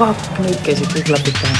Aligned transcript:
fuck, 0.00 0.38
nüüd 0.40 0.56
käisid 0.64 0.88
kõik 0.94 1.10
klapid 1.10 1.36
pähe. 1.36 1.56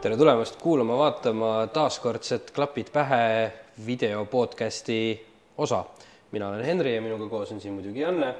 tere 0.00 0.16
tulemast 0.16 0.56
kuulama-vaatama 0.62 1.66
taaskordset 1.74 2.48
Klapid 2.56 2.88
pähe 2.94 3.52
video 3.86 4.24
podcasti 4.24 5.26
osa. 5.58 5.84
mina 6.32 6.48
olen 6.48 6.64
Henri 6.64 6.94
ja 6.94 7.02
minuga 7.02 7.28
koos 7.28 7.52
on 7.52 7.60
siin 7.60 7.74
muidugi 7.74 8.00
Janne. 8.00 8.34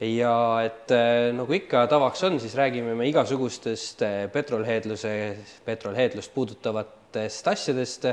Ja 0.00 0.62
et 0.64 0.90
eh, 0.90 1.28
nagu 1.36 1.52
ikka 1.52 1.84
tavaks 1.86 2.24
on, 2.24 2.40
siis 2.40 2.56
räägime 2.56 2.94
me 2.94 3.06
igasugustest 3.08 4.02
eh, 4.02 4.30
petrolheedluse, 4.32 5.36
petrolheedlust 5.64 6.34
puudutavatest 7.12 7.48
asjadest, 7.48 8.06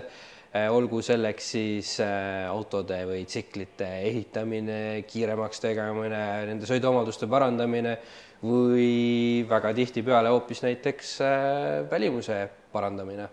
olgu 0.74 1.02
selleks 1.06 1.52
siis 1.54 2.00
eh, 2.02 2.48
autode 2.50 3.06
või 3.06 3.22
tsiklite 3.26 3.86
ehitamine, 4.10 5.04
kiiremaks 5.08 5.60
tegemine, 5.62 6.46
nende 6.50 6.66
sõiduomaduste 6.66 7.28
parandamine 7.30 8.00
või 8.42 9.46
väga 9.48 9.74
tihtipeale 9.78 10.30
hoopis 10.34 10.64
näiteks 10.66 11.22
eh, 11.22 11.86
välimuse 11.92 12.50
parandamine. 12.74 13.30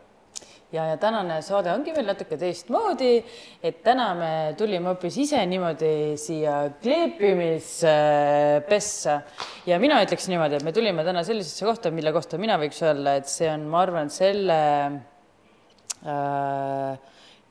Ja, 0.75 0.83
ja 0.91 0.97
tänane 0.99 1.43
saade 1.47 1.71
ongi 1.73 1.93
veel 1.95 2.07
natuke 2.11 2.37
teistmoodi, 2.37 3.25
et 3.63 3.83
täna 3.87 4.15
me 4.19 4.55
tulime 4.59 4.89
hoopis 4.91 5.17
ise 5.23 5.39
niimoodi 5.47 6.17
siia 6.21 6.71
kleepimispessa 6.83 9.21
ja 9.71 9.79
mina 9.81 10.03
ütleks 10.05 10.29
niimoodi, 10.29 10.57
et 10.59 10.65
me 10.67 10.73
tulime 10.75 11.05
täna 11.07 11.23
sellisesse 11.25 11.65
kohta, 11.65 11.91
mille 11.95 12.13
kohta 12.13 12.37
mina 12.37 12.59
võiks 12.61 12.83
öelda, 12.83 13.15
et 13.23 13.29
see 13.31 13.49
on, 13.49 13.65
ma 13.71 13.81
arvan, 13.87 14.11
selle 14.13 14.59
äh, 14.59 14.99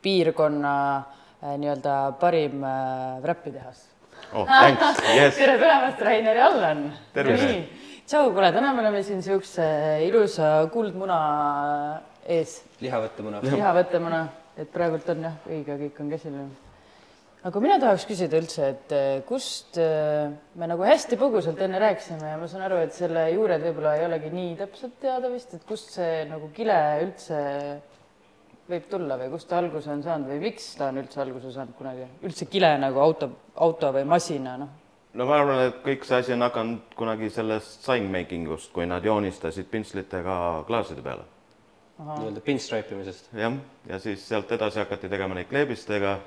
piirkonna 0.05 0.75
äh, 0.97 1.55
nii-öelda 1.57 1.95
parim 2.19 2.63
äh, 2.63 3.23
räppitehas 3.23 3.85
oh, 4.33 4.47
yes. 5.17 5.37
tere 5.37 5.57
tulemast, 5.61 6.01
Rainer 6.01 6.37
ja 6.37 6.49
Allan. 6.51 6.85
Tervist.. 7.13 7.71
tšau, 8.05 8.29
kuule, 8.35 8.51
täna 8.53 8.73
me 8.75 8.83
oleme 8.85 9.01
siin 9.05 9.23
siukse 9.25 9.65
ilusa 10.05 10.51
kuldmuna 10.73 11.21
ees, 12.37 12.59
lihavõttemuna. 12.83 13.41
lihavõttemuna, 13.47 14.21
et 14.61 14.69
praegult 14.73 15.09
on 15.15 15.25
jah 15.29 15.49
õige, 15.49 15.79
kõik 15.81 16.03
on 16.03 16.13
käsil. 16.13 16.37
aga 17.45 17.61
mina 17.61 17.79
tahaks 17.81 18.05
küsida 18.09 18.37
üldse, 18.41 18.69
et 18.75 18.95
kust 19.29 19.77
me 19.77 20.69
nagu 20.69 20.85
hästi 20.85 21.17
põgusalt 21.21 21.61
enne 21.65 21.81
rääkisime 21.81 22.33
ja 22.33 22.37
ma 22.41 22.49
saan 22.49 22.65
aru, 22.69 22.83
et 22.85 22.93
selle 22.93 23.27
juured 23.33 23.65
võib-olla 23.69 23.97
ei 23.97 24.05
olegi 24.07 24.31
nii 24.33 24.55
täpselt 24.61 24.97
teada 25.01 25.33
vist, 25.33 25.57
et 25.57 25.65
kust 25.69 25.93
see 25.97 26.23
nagu 26.29 26.49
kile 26.53 26.79
üldse 27.05 27.41
võib 28.69 28.87
tulla 28.89 29.19
või 29.19 29.29
kust 29.33 29.49
ta 29.49 29.59
alguse 29.61 29.91
on 29.93 30.01
saanud 30.03 30.31
või 30.31 30.39
miks 30.47 30.71
ta 30.79 30.89
on 30.89 31.03
üldse 31.03 31.21
alguse 31.21 31.51
saanud 31.53 31.77
kunagi, 31.77 32.07
üldse 32.25 32.47
kile 32.49 32.71
nagu 32.81 32.99
auto, 33.03 33.29
auto 33.61 33.91
või 33.93 34.07
masina, 34.09 34.57
noh 34.61 34.73
no 35.15 35.27
ma 35.29 35.37
arvan, 35.39 35.61
et 35.69 35.79
kõik 35.85 36.05
see 36.07 36.19
asi 36.19 36.33
on 36.35 36.43
hakanud 36.43 36.95
kunagi 36.99 37.29
sellest 37.33 37.85
sign 37.85 38.09
making 38.11 38.49
ust, 38.51 38.71
kui 38.75 38.87
nad 38.89 39.05
joonistasid 39.05 39.69
pintslitega 39.71 40.37
klaaside 40.67 41.03
peale. 41.05 41.27
nii-öelda 41.97 42.41
pinstripe 42.43 42.91
imisest. 42.91 43.29
jah, 43.33 43.53
ja 43.87 43.99
siis 43.99 44.27
sealt 44.27 44.51
edasi 44.51 44.81
hakati 44.83 45.09
tegema 45.09 45.35
neid 45.35 45.47
kleebistega, 45.47 46.17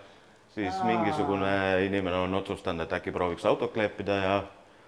siis 0.55 0.72
Aa. 0.75 0.86
mingisugune 0.86 1.50
inimene 1.84 2.16
on 2.16 2.34
otsustanud, 2.34 2.86
et 2.86 2.92
äkki 2.92 3.12
prooviks 3.12 3.44
autot 3.44 3.72
kleepida 3.72 4.16
ja 4.16 4.39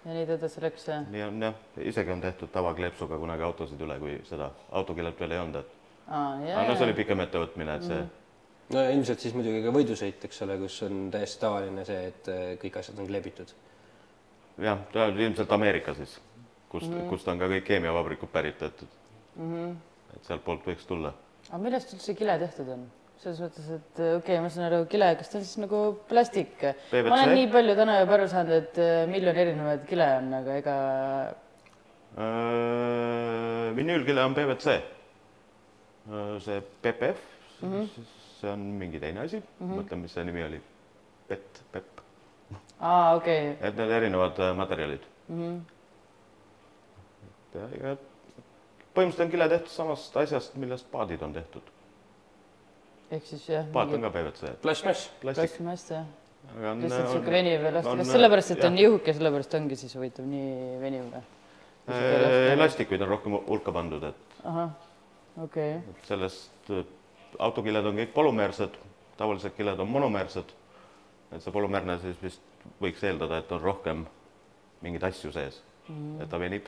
ja 0.05 0.15
nii 0.17 0.25
ta 0.27 0.39
edasi 0.39 0.62
läks 0.65 0.89
ja 0.89 1.03
nii 1.03 1.23
on 1.27 1.43
jah, 1.43 1.61
isegi 1.93 2.12
on 2.12 2.21
tehtud 2.21 2.48
tavakleepsuga 2.53 3.19
kunagi 3.19 3.45
autosid 3.45 3.81
üle, 3.84 3.98
kui 4.01 4.17
seda 4.25 4.51
autokilet 4.73 5.21
veel 5.21 5.37
ei 5.37 5.43
olnud, 5.43 5.61
et 5.61 5.80
aa, 6.11 6.36
aga 6.36 6.66
no 6.69 6.77
see 6.77 6.89
oli 6.89 6.97
pikem 6.98 7.22
ettevõtmine, 7.25 7.77
et 7.78 7.86
see 7.86 8.00
no 8.75 8.84
ja 8.84 8.94
ilmselt 8.94 9.25
siis 9.25 9.34
muidugi 9.36 9.62
ka 9.64 9.72
võidusõit, 9.75 10.28
eks 10.28 10.44
ole, 10.47 10.58
kus 10.62 10.78
on 10.87 11.03
täiesti 11.15 11.43
tavaline 11.43 11.84
see, 11.88 12.04
et 12.12 12.31
eh, 12.32 12.44
kõik 12.62 12.78
asjad 12.82 13.00
on 13.00 13.10
kleebitud. 13.10 13.54
jah, 14.66 14.87
ta 14.93 15.09
oli 15.10 15.26
ilmselt 15.28 15.53
Ameerika 15.56 15.94
siis, 15.98 16.19
kust 16.69 16.88
mm, 16.88 16.94
-hmm. 16.97 17.10
kust 17.10 17.28
on 17.28 17.43
ka 17.43 17.50
kõik 17.50 17.66
keemiavabrikud 17.72 18.32
päritletud 18.32 18.97
mm. 19.37 19.53
-hmm. 19.53 19.76
et 20.16 20.25
sealtpoolt 20.31 20.66
võiks 20.72 20.88
tulla 20.88 21.15
aga 21.48 21.62
millest 21.62 21.94
üldse 21.94 22.15
kile 22.15 22.38
tehtud 22.38 22.72
on? 22.77 22.88
selles 23.21 23.41
mõttes, 23.44 23.66
et 23.69 23.98
okei 24.00 24.16
okay,, 24.16 24.41
ma 24.41 24.48
saan 24.48 24.71
aru, 24.71 24.87
kile, 24.88 25.12
kas 25.16 25.28
ta 25.28 25.37
on 25.38 25.44
siis 25.44 25.59
nagu 25.60 25.81
plastik? 26.09 26.62
Ma 26.65 27.19
olen 27.19 27.34
nii 27.37 27.50
palju 27.53 27.75
täna 27.77 27.98
juba 28.00 28.15
aru 28.16 28.28
saanud, 28.32 28.54
et 28.62 28.78
äh, 28.81 29.03
miljon 29.10 29.37
erinevaid 29.37 29.82
kile 29.91 30.06
on, 30.22 30.31
aga 30.38 30.54
ega 30.56 30.77
Äh, 32.19 33.77
vinüülkile 33.77 34.25
on 34.25 34.34
PVC. 34.34 34.81
See 36.41 36.61
PPF 36.83 37.19
mm, 37.62 37.72
-hmm. 37.72 38.05
see 38.41 38.50
on 38.53 38.61
mingi 38.81 39.00
teine 39.00 39.21
asi 39.21 39.37
mm, 39.37 39.44
-hmm. 39.61 39.81
mõtlen, 39.81 39.97
mis 40.05 40.12
see 40.15 40.25
nimi 40.25 40.44
oli. 40.44 40.61
PET, 41.28 41.62
PEP, 41.72 42.00
aa, 42.81 43.15
okei 43.16 43.50
okay., 43.53 43.69
et 43.69 43.77
need 43.77 43.91
erinevad 43.91 44.39
äh, 44.39 44.56
materjalid 44.56 45.03
Mhm. 45.31 45.59
ja 47.55 47.66
ega 47.77 47.97
põhimõtteliselt 48.94 49.25
on 49.25 49.31
kile 49.31 49.49
tehtud 49.53 49.71
samast 49.71 50.16
asjast, 50.16 50.56
millest 50.56 50.89
paadid 50.91 51.22
on 51.22 51.33
tehtud. 51.33 51.62
ehk 53.10 53.27
siis 53.27 53.49
jah. 53.49 53.66
paat 53.72 53.93
on 53.94 54.00
ka 54.03 54.10
PVC, 54.10 54.55
plastmass. 54.62 55.10
plastmass 55.21 55.91
jah, 55.91 56.05
aga 56.56 56.71
on, 56.72 56.83
lihtsalt 56.83 57.09
siuke 57.12 57.31
veniv 57.31 57.62
ja 57.62 57.72
lasti, 57.72 57.91
on- 57.91 57.99
kas 57.99 58.12
sellepärast, 58.16 58.50
et 58.50 58.60
ta 58.60 58.66
on 58.66 58.72
jah. 58.72 58.81
nii 58.81 58.89
õhuke, 58.91 59.15
sellepärast 59.15 59.55
ongi 59.55 59.77
siis 59.77 59.94
huvitav 59.94 60.27
nii 60.27 60.81
veniv 60.81 61.03
või? 61.15 61.22
Äh, 61.91 62.53
elastikuid 62.53 63.03
on 63.03 63.09
rohkem 63.09 63.33
hulka 63.47 63.72
pandud, 63.72 64.03
et 64.05 64.44
okay., 65.45 65.81
sellest 66.09 66.71
äh, 66.71 66.84
autokilled 67.39 67.87
on 67.87 68.01
kõik 68.01 68.12
polümeersed, 68.17 68.77
tavalised 69.21 69.55
killed 69.56 69.81
on 69.81 69.91
monomeersed. 69.91 70.56
et 71.31 71.43
see 71.43 71.55
polümeerne 71.55 71.99
siis 72.03 72.19
vist 72.23 72.43
võiks 72.83 73.03
eeldada, 73.06 73.39
et 73.39 73.53
on 73.55 73.62
rohkem 73.62 74.05
mingeid 74.83 75.05
asju 75.11 75.33
sees 75.33 75.61
mm, 75.89 75.95
-hmm. 75.95 76.23
et 76.23 76.31
ta 76.31 76.41
venib. 76.41 76.67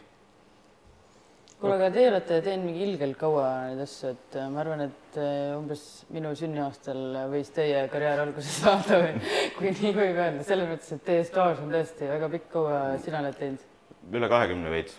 kuule, 1.60 1.74
aga 1.74 1.90
teie 1.94 2.10
olete 2.10 2.40
teinud 2.42 2.66
mingi 2.66 2.84
ilgelt 2.86 3.18
kaua 3.18 3.48
neid 3.68 3.82
asju, 3.82 4.12
et 4.14 4.36
äh, 4.36 4.48
ma 4.50 4.60
arvan, 4.60 4.86
et 4.86 5.18
äh, 5.18 5.56
umbes 5.58 6.06
minu 6.10 6.34
sünniaastal 6.38 7.02
võis 7.32 7.50
teie 7.54 7.88
karjäär 7.88 8.24
alguse 8.26 8.54
saada 8.62 9.02
või 9.02 9.34
kui 9.58 9.74
nii 9.80 9.92
võib 9.98 10.16
öelda, 10.16 10.46
selles 10.46 10.70
mõttes, 10.70 10.94
et 10.96 11.04
teie 11.10 11.24
staaž 11.24 11.62
on 11.64 11.74
tõesti 11.74 12.08
väga 12.14 12.30
pikk, 12.36 12.48
kaua 12.56 12.80
sina 13.02 13.20
oled 13.24 13.38
teinud 13.38 13.68
üle 14.10 14.28
kahekümne 14.28 14.70
veits. 14.70 14.96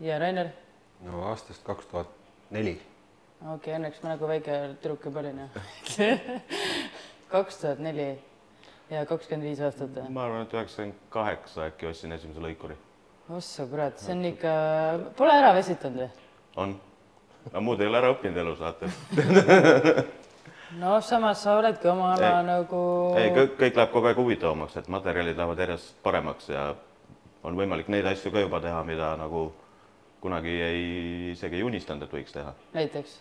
ja 0.00 0.18
Rainer? 0.18 0.52
no 1.04 1.24
aastast 1.30 1.64
kaks 1.66 1.86
tuhat 1.90 2.10
neli. 2.50 2.78
Okei 3.44 3.56
okay,, 3.56 3.74
õnneks 3.78 4.00
ma 4.02 4.14
nagu 4.14 4.28
väike 4.28 4.60
tüdruk 4.80 5.04
juba 5.08 5.20
olin 5.20 5.42
kaks 7.34 7.60
tuhat 7.60 7.82
neli 7.84 8.08
ja 8.90 9.04
kakskümmend 9.08 9.48
viis 9.48 9.60
aastat 9.64 9.96
ma 10.08 10.26
arvan, 10.26 10.44
et 10.46 10.56
üheksakümmend 10.56 11.06
kaheksa 11.12 11.68
äkki 11.68 11.88
ostsin 11.90 12.12
esimese 12.16 12.42
lõikuri. 12.44 12.76
ossa 13.36 13.66
kurat, 13.68 13.98
see 14.00 14.14
on 14.16 14.24
ikka, 14.32 14.52
pole 15.18 15.38
ära 15.40 15.54
väsitanud 15.56 16.04
või? 16.04 16.28
on. 16.64 16.76
aga 17.50 17.64
muud 17.64 17.80
ei 17.80 17.90
ole 17.90 18.00
ära 18.00 18.12
õppinud 18.14 18.40
elus, 18.44 18.60
vaata. 18.60 18.88
noh, 20.82 20.98
samas 21.04 21.42
sa 21.44 21.58
oledki 21.58 21.88
oma 21.90 22.14
ala 22.14 22.32
Ei. 22.38 22.48
nagu 22.48 22.80
ei, 23.20 23.34
kõik, 23.36 23.58
kõik 23.60 23.80
läheb 23.80 23.92
kogu 23.92 24.10
aeg 24.10 24.22
huvitavamaks, 24.22 24.78
et 24.80 24.90
materjalid 24.92 25.36
lähevad 25.36 25.64
järjest 25.66 26.00
paremaks 26.06 26.48
ja 26.52 26.70
on 27.44 27.60
võimalik 27.60 27.90
neid 27.92 28.08
asju 28.08 28.32
ka 28.32 28.44
juba 28.44 28.60
teha, 28.64 28.80
mida 28.88 29.14
nagu 29.20 29.50
kunagi 30.24 30.54
ei, 30.64 30.84
isegi 31.34 31.60
ei 31.60 31.66
unistanud, 31.66 32.06
et 32.06 32.14
võiks 32.20 32.32
teha. 32.32 32.54
näiteks. 32.76 33.18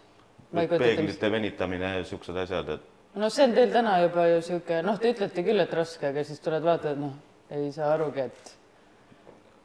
Peeglite 0.53 1.31
venitamine, 1.31 1.93
siuksed 2.07 2.37
asjad, 2.45 2.73
et 2.77 3.19
no 3.19 3.29
see 3.29 3.45
on 3.47 3.53
teil 3.57 3.71
täna 3.73 3.99
juba 4.03 4.27
ju 4.31 4.41
sihuke, 4.49 4.81
noh, 4.85 4.97
te 5.01 5.13
ütlete 5.13 5.45
küll, 5.45 5.61
et 5.63 5.73
raske, 5.77 6.09
aga 6.09 6.23
siis 6.25 6.41
tuled 6.43 6.65
vaatad, 6.65 6.99
noh, 7.01 7.15
ei 7.53 7.71
saa 7.75 7.93
arugi, 7.93 8.25
et 8.25 8.53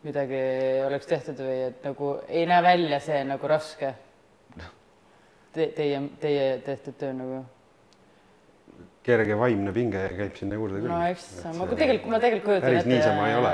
midagi 0.07 0.43
oleks 0.87 1.09
tehtud 1.11 1.41
või 1.43 1.57
et 1.71 1.87
nagu 1.87 2.13
ei 2.29 2.45
näe 2.49 2.63
välja 2.65 3.01
see 3.03 3.23
nagu 3.27 3.51
raske 3.51 3.95
Te,. 5.49 5.65
Teie, 5.75 6.01
teie 6.21 6.43
tehtud 6.63 6.95
töö 7.01 7.15
nagu. 7.17 7.39
kerge 9.03 9.39
vaimne 9.41 9.73
pinge 9.73 10.03
käib 10.13 10.37
sinna 10.37 10.59
juurde 10.59 10.83
küll. 10.83 10.93
no 10.93 11.01
eks 11.09 11.27
ma 11.57 11.67
tegelikult, 11.73 12.13
ma 12.13 12.21
tegelikult 12.23 12.51
kujutan 12.53 12.69
päris 12.69 12.87
niisama 12.87 13.27
ei 13.31 13.37
ole.. 13.41 13.53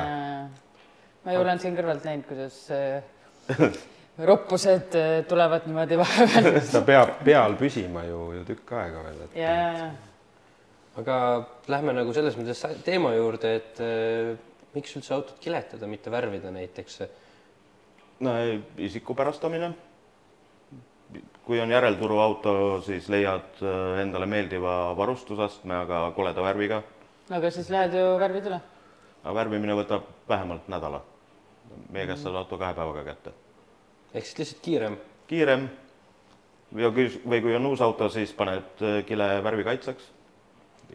ma 1.25 1.37
ju 1.37 1.43
olen 1.47 1.63
siin 1.63 1.79
kõrvalt 1.79 2.09
näinud, 2.11 2.27
kuidas 2.29 2.59
roppused 4.19 4.99
äh, 4.99 5.21
tulevad 5.29 5.67
niimoodi 5.67 5.99
vahepeal 6.05 6.61
ta 6.73 6.83
peab 6.87 7.21
peal 7.25 7.57
püsima 7.61 8.05
ju, 8.09 8.25
ju 8.39 8.49
tükk 8.51 8.75
aega 8.79 9.07
veel, 9.09 9.23
et 9.29 9.41
ja, 9.43 9.55
ja, 9.55 9.79
ja 9.79 9.93
aga 11.01 11.17
lähme 11.71 11.95
nagu 11.97 12.15
selles 12.15 12.37
mõttes 12.39 12.63
teema 12.87 13.15
juurde, 13.17 13.55
et 13.59 13.81
eh, 13.83 14.35
miks 14.75 14.95
üldse 14.99 15.15
autot 15.17 15.39
kiletada, 15.43 15.89
mitte 15.91 16.13
värvida 16.13 16.53
näiteks. 16.55 17.03
no 18.21 18.35
isikupärastamine. 18.79 19.75
kui 21.45 21.61
on 21.61 21.71
järelturuauto, 21.71 22.81
siis 22.83 23.09
leiad 23.09 23.61
äh, 23.63 24.01
endale 24.01 24.27
meeldiva 24.27 24.97
varustusastme, 24.97 25.75
aga 25.75 26.11
koleda 26.17 26.43
värviga. 26.43 26.83
aga 27.31 27.51
siis 27.51 27.71
lähed 27.71 27.95
ju 27.95 28.19
värvid 28.19 28.47
üle. 28.47 28.61
aga 29.25 29.35
värvimine 29.35 29.75
võtab 29.75 30.07
vähemalt 30.29 30.69
nädala. 30.69 31.03
meie 31.91 32.07
käest 32.07 32.23
saad 32.23 32.37
auto 32.37 32.59
kahe 32.59 32.75
päevaga 32.75 33.05
kätte. 33.05 33.44
Ehk 34.15 34.27
siis 34.27 34.39
lihtsalt 34.39 34.63
kiirem. 34.65 34.99
kiirem, 35.31 35.67
ja 36.81 36.91
kui, 36.95 37.09
või 37.25 37.41
kui 37.45 37.57
on 37.57 37.67
uus 37.73 37.83
auto, 37.85 38.09
siis 38.13 38.33
paned 38.37 38.85
äh, 38.85 39.01
kile 39.09 39.29
värvikaitseks. 39.45 40.13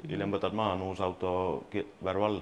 hiljem 0.07 0.31
võtad 0.31 0.55
maha, 0.55 0.77
on 0.77 0.87
uus 0.91 1.01
auto 1.03 1.33
värv 2.05 2.25
all. 2.29 2.41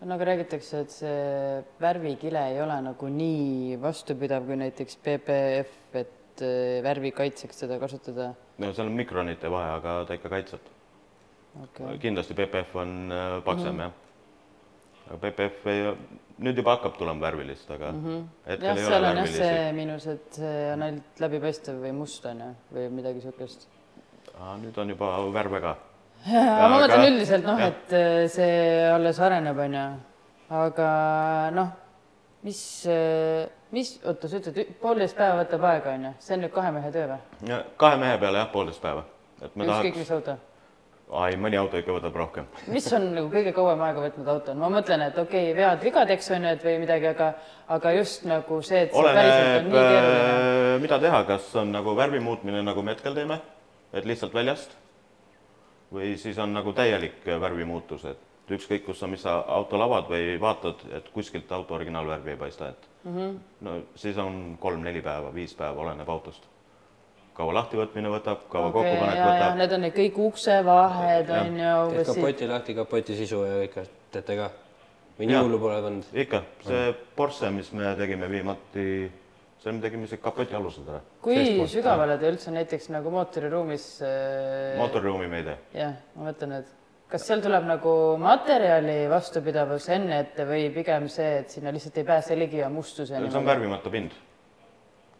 no 0.00 0.16
aga 0.16 0.30
räägitakse, 0.32 0.80
et 0.80 0.96
see 0.96 1.62
värvikile 1.80 2.48
ei 2.54 2.60
ole 2.64 2.80
nagu 2.88 3.08
nii 3.08 3.78
vastupidav 3.82 4.46
kui 4.48 4.58
näiteks 4.64 5.00
PPF, 5.04 5.80
et 5.94 6.44
äh, 6.44 6.78
värvi 6.84 7.12
kaitseks 7.12 7.64
seda 7.66 7.78
kasutada. 7.82 8.32
no 8.58 8.72
seal 8.72 8.88
on 8.88 8.96
mikronite 8.96 9.50
vahe, 9.50 9.74
aga 9.80 9.98
ta 10.08 10.20
ikka 10.20 10.32
kaitseb 10.32 10.72
okei 11.60 11.86
okay., 11.86 11.98
kindlasti 11.98 12.34
PPF 12.34 12.76
on 12.76 13.12
äh, 13.12 13.42
paksem 13.44 13.74
mm 13.74 13.78
-hmm. 13.78 13.82
jah. 13.82 13.92
PPF 15.20 15.66
ei, 15.72 15.84
nüüd 16.42 16.56
juba 16.56 16.76
hakkab 16.76 16.96
tulema 16.98 17.26
värvilist, 17.26 17.70
aga 17.70 17.92
mm 17.92 18.06
-hmm. 18.06 18.24
hetkel 18.46 18.68
jah, 18.68 18.78
ei 18.78 18.86
ole 18.86 18.96
on 18.96 19.16
värvilisi. 19.16 19.38
see 19.38 19.72
miinus, 19.72 20.06
et 20.06 20.40
see 20.40 20.72
on 20.72 20.82
ainult 20.82 21.20
läbipaistev 21.20 21.84
või 21.84 21.92
must 21.92 22.26
on 22.26 22.40
ju, 22.40 22.50
või 22.74 22.88
midagi 22.90 23.20
niisugust 23.20 23.68
nüüd 24.62 24.78
on 24.78 24.92
juba 24.92 25.10
värve 25.32 25.60
ka. 25.62 25.76
ma 26.32 26.68
mõtlen 26.70 27.06
üldiselt 27.10 27.46
noh, 27.46 27.60
et 27.62 27.94
äh, 27.96 28.24
see 28.30 28.58
alles 28.92 29.18
areneb, 29.22 29.58
onju, 29.64 29.86
aga 30.62 30.90
noh, 31.54 31.72
mis, 32.46 32.60
mis, 33.74 33.96
oota, 34.06 34.30
sa 34.30 34.38
ütled, 34.38 34.76
poolteist 34.82 35.18
päeva 35.18 35.42
võtab 35.42 35.66
aega, 35.70 35.96
onju, 35.98 36.14
see 36.22 36.36
on 36.36 36.44
nüüd 36.46 36.54
kahe 36.54 36.70
mehe 36.74 36.94
töö 36.94 37.08
või? 37.10 37.58
kahe 37.80 37.98
mehe 38.02 38.16
peale 38.22 38.42
jah, 38.42 38.50
poolteist 38.54 38.82
päeva. 38.84 39.04
ükskõik 39.42 39.66
tahaks, 39.66 40.00
mis 40.04 40.14
auto. 40.18 40.38
Ai 41.12 41.36
mõni 41.40 41.58
auto 41.60 41.80
ikka 41.80 41.96
võtab 41.96 42.16
rohkem. 42.16 42.46
mis 42.72 42.86
on 42.96 43.08
nagu 43.16 43.30
kõige 43.32 43.52
kauem 43.56 43.80
aega 43.84 44.04
võtnud 44.06 44.28
auto, 44.34 44.54
ma 44.58 44.70
mõtlen, 44.72 45.06
et 45.08 45.18
okei 45.18 45.50
okay,, 45.50 45.56
vead 45.56 45.84
vigadeks 45.84 46.30
on 46.30 46.46
ju, 46.46 46.52
et 46.56 46.64
või 46.64 46.76
midagi, 46.82 47.08
aga, 47.12 47.32
aga 47.76 47.94
just 47.98 48.24
nagu 48.28 48.60
see, 48.64 48.84
et 48.86 48.94
see 48.94 49.08
päriselt 49.08 49.58
on 49.58 49.70
nii 49.70 49.86
keeruline. 49.88 50.78
mida 50.86 51.00
teha, 51.06 51.24
kas 51.28 51.50
on 51.62 51.72
nagu 51.74 51.96
värvi 51.98 52.20
muutmine, 52.24 52.62
nagu 52.64 52.82
me 52.82 52.96
hetkel 52.96 53.16
teeme, 53.18 53.40
et 53.92 54.08
lihtsalt 54.08 54.34
väljast 54.34 54.76
või 55.92 56.14
siis 56.16 56.38
on 56.40 56.54
nagu 56.56 56.72
täielik 56.72 57.24
värvi 57.26 57.66
muutus, 57.68 58.06
et 58.08 58.52
ükskõik, 58.52 58.86
kus 58.86 59.00
sa, 59.00 59.08
mis 59.08 59.22
sa 59.24 59.38
autol 59.54 59.84
avad 59.84 60.08
või 60.10 60.36
vaatad, 60.40 60.86
et 60.96 61.08
kuskilt 61.14 61.52
auto 61.52 61.76
originaalvärvi 61.76 62.34
ei 62.34 62.40
paista, 62.40 62.68
et 62.68 62.88
mm 63.04 63.16
-hmm. 63.16 63.36
no 63.60 63.76
siis 63.94 64.18
on 64.18 64.56
kolm-neli 64.60 65.02
päeva, 65.02 65.34
viis 65.34 65.54
päeva, 65.54 65.80
oleneb 65.80 66.08
autost. 66.08 66.48
Kaua 67.36 67.54
lahtivõtmine 67.60 68.10
võtab, 68.12 68.44
kaua 68.52 68.68
okay, 68.68 68.82
kokkupanek 68.92 69.22
võtab. 69.22 69.56
need 69.60 69.72
on 69.76 69.84
need 69.86 69.94
kõik 69.96 70.18
uksevahed 70.26 71.32
on 71.38 71.56
ju 71.62 71.78
teed 71.94 72.10
kapoti 72.10 72.50
lahti, 72.50 72.76
kapoti 72.76 73.16
sisu 73.22 73.40
ja 73.46 73.62
ikka 73.66 73.86
teete 74.12 74.36
ka? 74.40 74.50
või 75.18 75.30
nii 75.30 75.40
hullu 75.40 75.62
pole 75.62 75.80
pannud? 75.84 76.12
ikka, 76.24 76.42
see 76.66 76.92
Porsche, 77.16 77.50
mis 77.54 77.72
me 77.76 77.94
tegime 77.98 78.28
viimati, 78.32 78.86
see 79.62 79.72
me 79.72 79.84
tegime 79.84 80.08
isegi 80.08 80.22
kapoti 80.24 80.56
alused 80.58 80.88
ära. 80.88 81.00
kui 81.24 81.38
Seestpoolt. 81.38 81.72
sügavale 81.72 82.18
te 82.20 82.30
üldse 82.32 82.54
näiteks 82.54 82.90
nagu 82.92 83.12
mootoriruumis 83.14 83.88
äh, 84.06 84.76
mootoriruumi 84.80 85.30
me 85.32 85.42
ei 85.42 85.48
tee. 85.48 85.58
jah, 85.80 85.96
ma 86.16 86.30
mõtlen, 86.30 86.58
et 86.60 86.78
kas 87.12 87.26
seal 87.28 87.42
tuleb 87.44 87.64
nagu 87.68 87.94
materjali 88.20 89.02
vastupidavus 89.12 89.88
enne 89.92 90.20
ette 90.24 90.46
või 90.48 90.68
pigem 90.74 91.08
see, 91.12 91.42
et 91.42 91.56
sinna 91.56 91.72
lihtsalt 91.74 91.98
ei 92.00 92.08
pääse 92.08 92.36
ligi 92.38 92.62
ja 92.62 92.70
mustus 92.72 93.12
ja 93.12 93.20
see 93.24 93.40
on 93.40 93.48
värvimata 93.48 93.92
pind. 93.92 94.16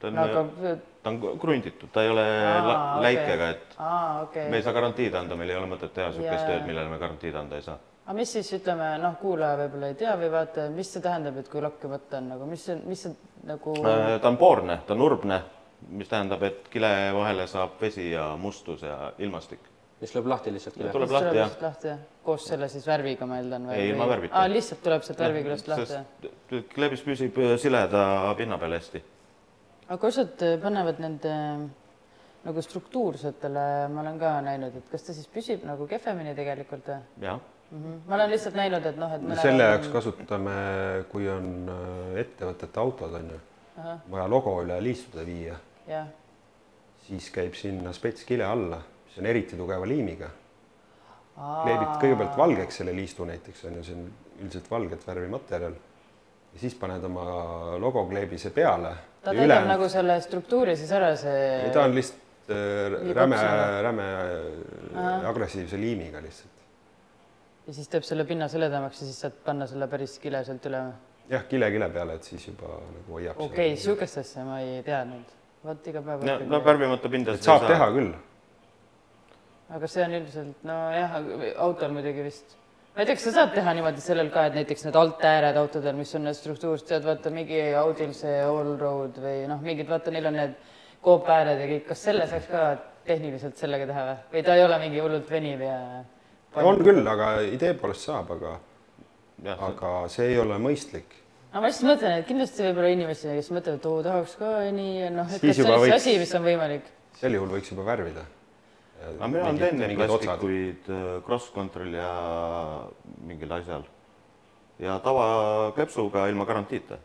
Ta 0.02 0.10
on 0.10 0.18
no,, 0.18 0.26
aga 0.26 0.74
ta 1.02 1.14
on 1.14 1.38
krunditud, 1.38 1.88
ta 1.94 2.02
ei 2.02 2.12
ole 2.12 2.26
Aa, 2.26 3.00
läikega, 3.06 3.48
et 3.54 3.78
aa, 3.78 4.20
okei 4.26 4.50
me 4.50 4.60
ei 4.60 4.66
saa 4.66 4.74
garantiid 4.76 5.16
anda, 5.18 5.38
meil 5.38 5.54
ei 5.54 5.58
ole 5.62 5.70
mõtet 5.70 5.94
teha 5.94 6.10
niisugust 6.10 6.46
tööd, 6.50 6.66
millele 6.68 6.90
me 6.90 7.00
garantiid 7.02 7.38
anda 7.38 7.58
ei 7.58 7.66
saa. 7.66 7.78
aga 8.04 8.18
mis 8.18 8.36
siis 8.36 8.52
ütleme, 8.58 8.92
noh, 9.02 9.18
kuulaja 9.22 9.60
võib-olla 9.64 9.92
ei 9.92 9.98
tea 9.98 10.14
või 10.20 10.30
vaata, 10.34 10.68
mis 10.74 10.92
see 10.92 11.04
tähendab, 11.04 11.38
et 11.40 11.50
kui 11.52 11.62
lakki 11.64 11.90
võtta 11.90 12.18
on 12.18 12.32
nagu, 12.34 12.48
mis 12.50 12.66
see, 12.68 12.78
mis 12.86 13.06
see 13.06 13.14
nagu 13.48 13.74
Äh, 13.82 14.20
ta 14.20 14.28
on 14.28 14.36
poorne, 14.36 14.78
ta 14.86 14.94
on 14.94 15.02
urbne, 15.02 15.42
mis 15.90 16.10
tähendab, 16.10 16.42
et 16.46 16.66
kile 16.70 16.90
vahele 17.16 17.46
saab 17.50 17.78
vesi 17.80 18.10
ja 18.10 18.32
mustus 18.38 18.82
ja 18.86 19.12
ilmastik. 19.18 19.70
mis 20.02 20.14
lööb 20.16 20.26
lahti 20.26 20.50
lihtsalt 20.50 20.74
kile? 20.74 20.90
tuleb 20.90 21.10
lahti, 21.14 21.36
jah. 21.36 21.46
lihtsalt 21.46 21.62
lahti 21.62 21.88
jah, 21.88 21.98
koos 22.26 22.46
selle 22.50 22.68
siis 22.68 22.86
värviga 22.86 23.26
ma 23.26 23.38
eeldan 23.38 23.68
või? 23.70 23.76
Ei, 23.78 23.90
ilma 23.92 24.08
värvita. 24.10 24.34
aa, 24.34 24.50
lihtsalt 24.50 24.82
tuleb 24.82 25.04
sealt 25.06 25.22
värvikülast 25.22 25.68
lahti 25.70 25.98
jah? 25.98 26.64
kleebis 26.74 27.04
püsib 27.06 27.38
äh, 27.38 27.54
sileda 27.62 28.04
pinna 28.38 28.58
peal 28.58 28.78
hästi. 28.78 29.02
Aga 29.92 30.08
osad 30.08 30.44
äh, 30.46 30.58
panevad 30.62 31.00
nende 31.02 31.32
nagu 32.42 32.62
struktuursetele, 32.64 33.64
ma 33.92 34.02
olen 34.02 34.18
ka 34.18 34.36
näinud, 34.42 34.76
et 34.80 34.88
kas 34.90 35.04
ta 35.06 35.14
siis 35.14 35.28
püsib 35.30 35.66
nagu 35.66 35.86
kehvemini 35.90 36.34
tegelikult 36.34 36.88
või 36.90 37.28
jah, 37.28 37.38
mm? 37.38 37.82
-hmm. 37.82 38.00
ma 38.08 38.16
olen 38.18 38.32
lihtsalt 38.32 38.58
näinud, 38.58 38.86
et 38.86 38.98
noh, 38.98 39.14
et 39.14 39.28
selle 39.42 39.66
on- 39.66 39.74
jaoks 39.74 39.92
kasutame, 39.92 40.56
kui 41.12 41.28
on 41.30 41.52
äh, 41.70 42.18
ettevõtete 42.24 42.82
autod 42.82 43.14
on 43.20 43.30
ju, 43.36 43.40
vaja 44.10 44.26
logo 44.28 44.56
üle 44.64 44.80
liistude 44.82 45.26
viia, 45.26 45.56
jah, 45.88 46.10
siis 47.06 47.30
käib 47.34 47.54
sinna 47.58 47.92
spetskile 47.92 48.44
alla, 48.44 48.82
mis 49.06 49.18
on 49.18 49.26
eriti 49.26 49.56
tugeva 49.56 49.86
liimiga. 49.86 50.30
kleebid 51.36 51.94
kõigepealt 52.02 52.36
valgeks 52.36 52.76
selle 52.76 52.92
liistu 52.92 53.24
näiteks 53.24 53.64
on 53.64 53.78
ju, 53.78 53.84
see 53.84 53.94
on 53.96 54.10
üldiselt 54.42 54.68
valget 54.70 55.06
värvi 55.06 55.28
materjal 55.32 55.72
ja 56.52 56.60
siis 56.60 56.74
paned 56.74 57.04
oma 57.04 57.24
logokleebise 57.80 58.50
peale. 58.50 58.92
Ta 59.24 59.34
täidab 59.36 59.68
nagu 59.70 59.88
selle 59.92 60.18
struktuuri 60.24 60.76
siis 60.78 60.90
ära, 60.96 61.12
see 61.20 61.70
ta 61.74 61.86
on 61.86 61.94
lihtsalt 61.98 62.50
äh, 62.54 63.12
räme 63.18 63.38
räme 63.88 64.08
äh, 64.16 65.28
agressiivse 65.30 65.80
liimiga 65.80 66.22
lihtsalt. 66.24 66.66
ja 67.66 67.76
siis 67.78 67.92
teeb 67.92 68.06
selle 68.08 68.26
pinna 68.28 68.50
sõledamaks 68.52 69.04
ja 69.04 69.10
siis 69.10 69.22
saad 69.26 69.38
panna 69.44 69.68
selle 69.70 69.88
päris 69.92 70.18
kile 70.22 70.42
sealt 70.48 70.66
üle 70.70 70.82
või? 70.88 70.98
jah, 71.36 71.46
kile 71.50 71.70
kile 71.76 71.92
peale, 71.94 72.18
et 72.18 72.32
siis 72.32 72.48
juba 72.50 72.74
nagu 72.80 73.20
hoiab 73.20 73.38
okei 73.38 73.72
okay,, 73.72 73.78
sihukest 73.84 74.24
asja 74.24 74.44
ma 74.48 74.60
ei 74.64 74.82
teadnud. 74.86 75.38
vot 75.64 75.88
iga 75.92 76.02
päev 76.02 76.28
no, 76.28 76.36
no 76.56 76.62
värvimata 76.66 77.10
pindasid 77.12 77.50
saab 77.50 77.66
teha 77.70 77.90
küll 77.94 78.12
aga 79.72 79.88
see 79.88 80.04
on 80.04 80.16
üldiselt 80.18 80.66
nojah, 80.68 81.14
autol 81.64 81.94
muidugi 81.96 82.26
vist. 82.26 82.56
Näiteks 82.96 83.24
sa 83.26 83.32
saad 83.38 83.54
teha 83.56 83.72
niimoodi 83.76 84.02
sellel 84.04 84.30
ka, 84.32 84.46
et 84.48 84.56
näiteks 84.58 84.86
need 84.86 84.96
altääred 85.00 85.56
autodel, 85.60 85.96
mis 85.96 86.12
on 86.18 86.26
need 86.28 86.36
struktuursed, 86.38 86.88
tead 86.90 87.06
vaata 87.06 87.32
mingi 87.34 87.60
Audil 87.78 88.12
see 88.16 88.40
allroad 88.44 89.18
või 89.22 89.46
noh, 89.50 89.62
mingid 89.64 89.88
vaata, 89.90 90.12
neil 90.14 90.28
on 90.30 90.36
need 90.40 90.56
koopääred 91.04 91.62
ja 91.62 91.70
kõik, 91.70 91.86
kas 91.88 92.04
selle 92.08 92.26
saaks 92.30 92.50
ka 92.50 92.66
tehniliselt 93.06 93.56
sellega 93.58 93.88
teha 93.88 94.04
või, 94.08 94.18
või 94.34 94.44
ta 94.46 94.58
ei 94.58 94.64
ole 94.66 94.78
mingi 94.82 95.00
hullult 95.02 95.30
veniv 95.30 95.64
ja? 95.64 95.78
on 96.62 96.84
küll, 96.84 97.02
aga 97.08 97.32
idee 97.48 97.72
poolest 97.78 98.06
saab, 98.10 98.30
aga, 98.36 98.58
aga 99.56 99.94
see 100.12 100.28
ei 100.34 100.38
ole 100.42 100.58
mõistlik. 100.62 101.16
aga 101.50 101.64
ma 101.64 101.70
lihtsalt 101.72 101.88
mõtlen, 101.94 102.20
et 102.20 102.28
kindlasti 102.28 102.68
võib 102.68 102.82
olla 102.82 102.92
inimesi, 102.92 103.32
kes 103.40 103.50
mõtlevad, 103.56 103.80
et 103.80 103.88
oo, 103.90 104.04
tahaks 104.04 104.36
ka 104.40 104.52
nii, 104.76 105.08
noh, 105.16 105.32
et 105.32 105.40
Siis 105.40 105.56
kas 105.56 105.62
see 105.62 105.72
on 105.72 105.82
võiks- 105.86 105.96
asi, 105.96 106.18
mis 106.20 106.34
on 106.38 106.46
võimalik. 106.46 106.94
sel 107.18 107.40
juhul 107.40 107.56
võiks 107.56 107.72
juba 107.72 107.88
värvida. 107.88 108.28
Aga 109.08 109.28
mina 109.28 109.44
olen 109.48 109.58
teinud 109.58 109.80
neid 109.86 109.96
plastikuid 109.96 110.88
äh, 110.90 111.08
cross-control 111.26 111.94
ja 111.94 112.10
mingil 113.26 113.52
asjal 113.52 113.82
ja 114.82 114.98
tavaklepsuga 114.98 116.26
ilma 116.28 116.44
garantiita. 116.44 116.98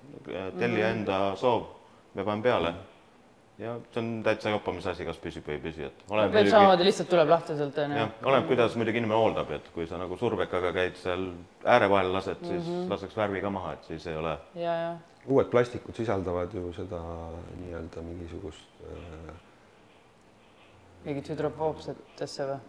tellija 0.60 0.88
Mhm. 0.90 0.98
enda 1.00 1.36
soov, 1.36 1.64
me 2.14 2.24
paneme 2.24 2.44
peale 2.44 2.74
ja 3.60 3.76
see 3.94 4.00
on 4.02 4.24
täitsa 4.24 4.50
joppamise 4.50 4.90
asi, 4.92 5.06
kas 5.06 5.18
püsib 5.18 5.46
või 5.48 5.56
ei 5.58 5.60
püsi, 5.64 5.84
et 5.88 6.04
peab 6.08 6.32
muidugi, 6.32 6.50
samamoodi 6.52 6.84
lihtsalt 6.86 7.10
tuleb 7.10 7.30
lahti 7.30 7.56
sealt 7.58 7.78
onju 7.82 7.98
jah, 7.98 8.10
oleneb, 8.24 8.48
kuidas 8.48 8.76
muidugi 8.78 8.98
inimene 9.02 9.18
hooldab, 9.18 9.52
et 9.52 9.70
kui 9.74 9.88
sa 9.90 9.98
nagu 9.98 10.18
survekaga 10.18 10.72
käid 10.76 10.96
seal 11.02 11.24
ääre 11.66 11.90
vahel 11.90 12.12
lased, 12.14 12.38
siis 12.44 12.52
mm 12.64 12.72
Mhm. 12.74 12.84
-hmm. 12.84 12.90
laseks 12.92 13.18
värvi 13.18 13.42
ka 13.42 13.50
maha, 13.50 13.74
et 13.74 13.84
siis 13.84 14.08
ei 14.08 14.16
ole 14.16 14.38
ja, 14.56 14.74
ja 14.76 14.96
uued 15.28 15.46
plastikud 15.50 15.96
sisaldavad 15.96 16.54
ju 16.54 16.74
seda 16.74 17.02
nii-öelda 17.62 18.02
mingisugust 18.02 18.70
äh, 18.86 19.34
mingit 21.08 21.32
hüdrofoobset 21.32 22.24
asja 22.28 22.52
või? 22.52 22.60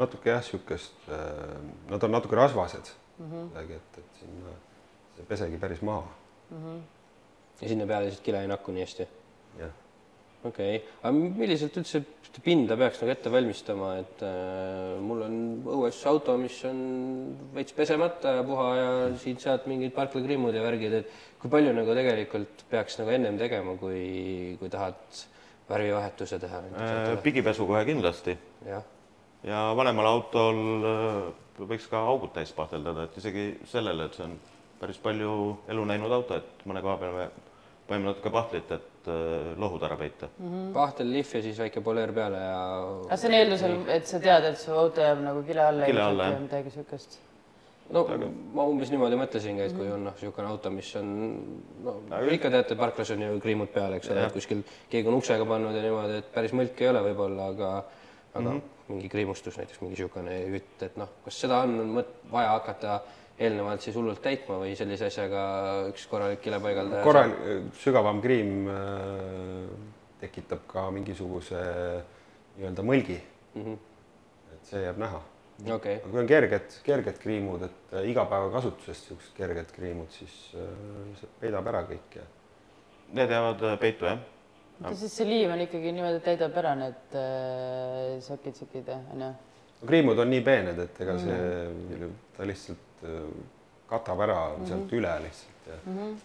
natuke 0.00 0.32
jah, 0.32 0.40
niisugust 0.40 1.08
äh,, 1.12 1.56
nad 1.92 2.04
on 2.06 2.14
natuke 2.16 2.38
rasvased 2.38 2.94
kuidagi, 3.18 3.78
et, 3.78 4.00
et 4.00 4.22
sinna 4.22 4.56
see 5.16 5.28
pesegi 5.28 5.60
päris 5.60 5.82
maha. 5.84 6.08
ja 7.60 7.68
sinna 7.68 7.86
peale 7.86 8.10
siis 8.10 8.24
kile 8.24 8.42
ei 8.42 8.50
nakku 8.50 8.74
nii 8.74 8.84
hästi? 8.86 9.06
jah, 9.60 9.74
okei 10.48 10.78
okay., 10.78 10.80
aga 11.02 11.12
milliselt 11.42 11.76
üldse 11.80 12.02
pinda 12.42 12.78
peaks 12.80 13.02
nagu 13.02 13.12
ette 13.12 13.32
valmistama, 13.32 13.90
et 14.00 14.22
äh, 14.24 14.94
mul 15.04 15.26
on 15.26 15.36
õues 15.76 15.98
auto, 16.08 16.38
mis 16.40 16.56
on 16.68 16.78
veits 17.52 17.76
pesemata 17.76 18.38
ja 18.38 18.46
puha 18.46 18.68
ja 18.78 18.88
siit-sealt 19.20 19.68
mingid 19.68 19.92
parklakrimmud 19.96 20.56
ja 20.56 20.64
värgid, 20.64 20.96
et 21.02 21.12
kui 21.42 21.52
palju 21.52 21.74
nagu 21.76 21.98
tegelikult 21.98 22.64
peaks 22.72 22.96
nagu 23.02 23.12
ennem 23.12 23.36
tegema, 23.40 23.76
kui, 23.80 24.56
kui 24.60 24.72
tahad 24.72 25.20
värvivahetuse 25.72 26.38
teha 26.42 26.64
äh,. 26.72 27.14
pigipesu 27.22 27.66
kohe 27.66 27.84
kindlasti 27.88 28.36
ja 29.42 29.62
vanemal 29.76 30.06
autol 30.06 30.60
äh, 30.88 31.22
võiks 31.68 31.88
ka 31.90 32.02
augud 32.08 32.32
täis 32.34 32.52
pahteldada, 32.56 33.06
et 33.06 33.16
isegi 33.20 33.46
sellele, 33.70 34.06
et 34.08 34.18
see 34.18 34.26
on 34.26 34.36
päris 34.80 34.98
palju 35.02 35.32
elu 35.70 35.88
näinud 35.92 36.14
auto, 36.14 36.38
et 36.38 36.66
mõne 36.68 36.82
koha 36.84 36.96
peal 37.00 37.16
me 37.16 37.26
paneme 37.88 38.10
natuke 38.10 38.30
pahtlit, 38.32 38.70
et 38.78 39.10
äh, 39.10 39.50
lohud 39.60 39.82
ära 39.86 39.98
peita. 40.00 40.30
pahtel 40.74 41.12
lihv 41.12 41.34
ja 41.36 41.42
siis 41.44 41.58
väike 41.58 41.82
poleer 41.84 42.14
peale 42.16 42.40
ja. 42.40 42.62
aga 43.08 43.18
see 43.18 43.30
on 43.30 43.36
eeldusel, 43.40 43.76
et 43.96 44.08
sa 44.08 44.22
tead, 44.22 44.48
et 44.52 44.58
su 44.58 44.72
auto 44.76 45.04
jääb 45.04 45.22
nagu 45.24 45.44
kile 45.46 45.66
alla 45.66 45.90
Kile 45.90 46.06
alla, 46.06 46.30
jah. 46.32 46.40
midagi 46.46 46.74
siukest. 46.78 47.20
No 47.90 48.02
ma 48.54 48.66
umbes 48.68 48.90
niimoodi 48.92 49.18
mõtlesingi, 49.20 49.66
et 49.66 49.74
kui 49.76 49.88
on 49.92 50.04
noh, 50.06 50.14
niisugune 50.16 50.48
auto, 50.48 50.70
mis 50.74 50.90
on 51.00 51.08
no 51.84 52.20
ikka 52.32 52.50
teate, 52.54 52.76
parklas 52.78 53.10
on 53.14 53.24
ju 53.26 53.40
kriimud 53.42 53.72
peal, 53.74 53.96
eks 53.98 54.12
ole, 54.12 54.26
et 54.26 54.36
kuskil 54.36 54.62
keegi 54.92 55.10
on 55.10 55.18
uksega 55.18 55.46
pannud 55.48 55.76
ja 55.76 55.82
niimoodi, 55.84 56.20
et 56.22 56.30
päris 56.34 56.54
mõlk 56.56 56.80
ei 56.80 56.92
ole 56.92 57.02
võib-olla, 57.08 57.48
aga 57.54 57.72
aga 58.32 58.50
mm 58.50 58.58
-hmm. 58.58 58.62
mingi 58.88 59.08
kriimustus 59.08 59.58
näiteks, 59.58 59.80
mingi 59.80 59.96
niisugune 59.96 60.38
kütt, 60.54 60.82
et 60.82 60.96
noh, 60.96 61.08
kas 61.24 61.40
seda 61.40 61.58
on 61.66 61.98
mõt-, 61.98 62.14
vaja 62.32 62.54
hakata 62.56 63.00
eelnevalt 63.38 63.80
siis 63.80 63.96
hullult 63.96 64.22
täitma 64.22 64.58
või 64.60 64.76
sellise 64.76 65.08
asjaga 65.10 65.42
üks 65.90 66.06
korralik 66.10 66.40
kile 66.40 66.60
paigaldada? 66.60 67.02
korral-, 67.04 67.36
sügavam 67.82 68.20
kriim 68.24 68.68
äh, 68.68 69.68
tekitab 70.20 70.66
ka 70.66 70.90
mingisuguse 70.90 71.60
nii-öelda 72.56 72.82
mõlgi 72.82 73.18
mm. 73.54 73.62
-hmm. 73.62 73.78
et 74.54 74.72
see 74.72 74.82
jääb 74.82 75.00
näha 75.02 75.22
okay.. 75.70 75.98
aga 76.00 76.10
kui 76.10 76.20
on 76.22 76.28
kerged, 76.28 76.76
kerged 76.86 77.18
kriimud, 77.22 77.64
et 77.66 77.94
äh, 77.94 78.08
igapäevakasutusest 78.10 79.10
niisugused 79.10 79.34
kerged 79.36 79.72
kriimud, 79.76 80.10
siis 80.14 80.36
äh, 80.58 80.68
see 81.20 81.30
peidab 81.42 81.68
ära 81.72 81.84
kõik 81.88 82.18
ja. 82.18 82.26
Need 83.12 83.34
jäävad 83.34 83.64
äh, 83.68 83.78
peitu, 83.80 84.08
jah? 84.08 84.22
oota, 84.80 84.96
siis 84.98 85.14
see 85.18 85.28
liiv 85.28 85.52
on 85.52 85.62
ikkagi 85.66 85.92
niimoodi, 85.94 86.18
et 86.18 86.26
täidab 86.26 86.58
ära 86.62 86.74
need 86.78 87.16
äh, 87.18 88.16
sokid-sokid, 88.24 88.90
on 89.14 89.26
ju? 89.26 89.30
kriimud 89.86 90.22
on 90.22 90.30
nii 90.30 90.42
peened, 90.46 90.78
et 90.78 91.00
ega 91.04 91.16
mm 91.18 91.28
-hmm. 91.28 91.98
see, 91.98 92.10
ta 92.36 92.46
lihtsalt 92.46 93.06
katab 93.90 94.20
ära 94.20 94.40
mm 94.48 94.62
-hmm. 94.62 94.68
sealt 94.68 94.92
üle 94.92 95.14
lihtsalt 95.22 95.66
ja 95.66 95.78
mm, 95.84 95.98
-hmm. 95.98 96.16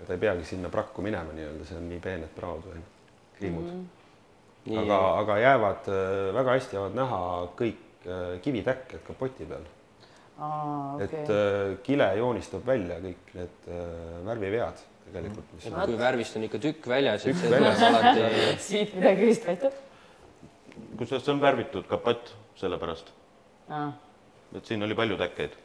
ja 0.00 0.06
ta 0.06 0.12
ei 0.12 0.18
peagi 0.18 0.44
sinna 0.44 0.68
prakku 0.68 1.02
minema 1.02 1.32
nii-öelda, 1.32 1.64
see 1.64 1.76
on 1.76 1.88
nii 1.88 2.00
peened 2.00 2.34
praod 2.36 2.62
või 2.68 2.82
kriimud 3.38 3.64
mm. 3.64 3.88
-hmm. 4.66 4.78
aga, 4.78 5.18
aga 5.18 5.38
jäävad 5.38 5.88
väga 6.34 6.50
hästi 6.50 6.76
jäävad 6.76 6.94
näha 6.94 7.48
kõik 7.56 7.87
Äh, 8.06 8.38
kivitäkked 8.40 9.00
kapoti 9.06 9.44
peal. 9.44 9.64
Okay. 10.38 11.06
et 11.08 11.30
äh, 11.34 11.72
kile 11.82 12.06
joonistab 12.14 12.62
välja 12.66 13.00
kõik 13.02 13.32
need 13.34 13.64
äh, 13.66 13.80
värvivead 14.22 14.82
tegelikult. 15.08 15.48
kui 15.58 15.96
värvist 15.98 16.36
on 16.38 16.44
ikka 16.46 16.60
tükk 16.62 16.86
väljas, 16.86 17.24
tükk 17.26 17.48
väljas 17.50 17.82
alati. 17.82 18.28
siit 18.62 18.94
midagi 18.94 19.26
vist 19.32 19.48
väitab. 19.48 19.74
kusjuures 21.00 21.26
see 21.26 21.34
on 21.34 21.42
värvitud 21.42 21.88
kapott 21.90 22.30
sellepärast. 22.60 23.10
et 24.54 24.70
siin 24.70 24.86
oli 24.86 24.94
palju 24.94 25.18
täkkeid 25.18 25.58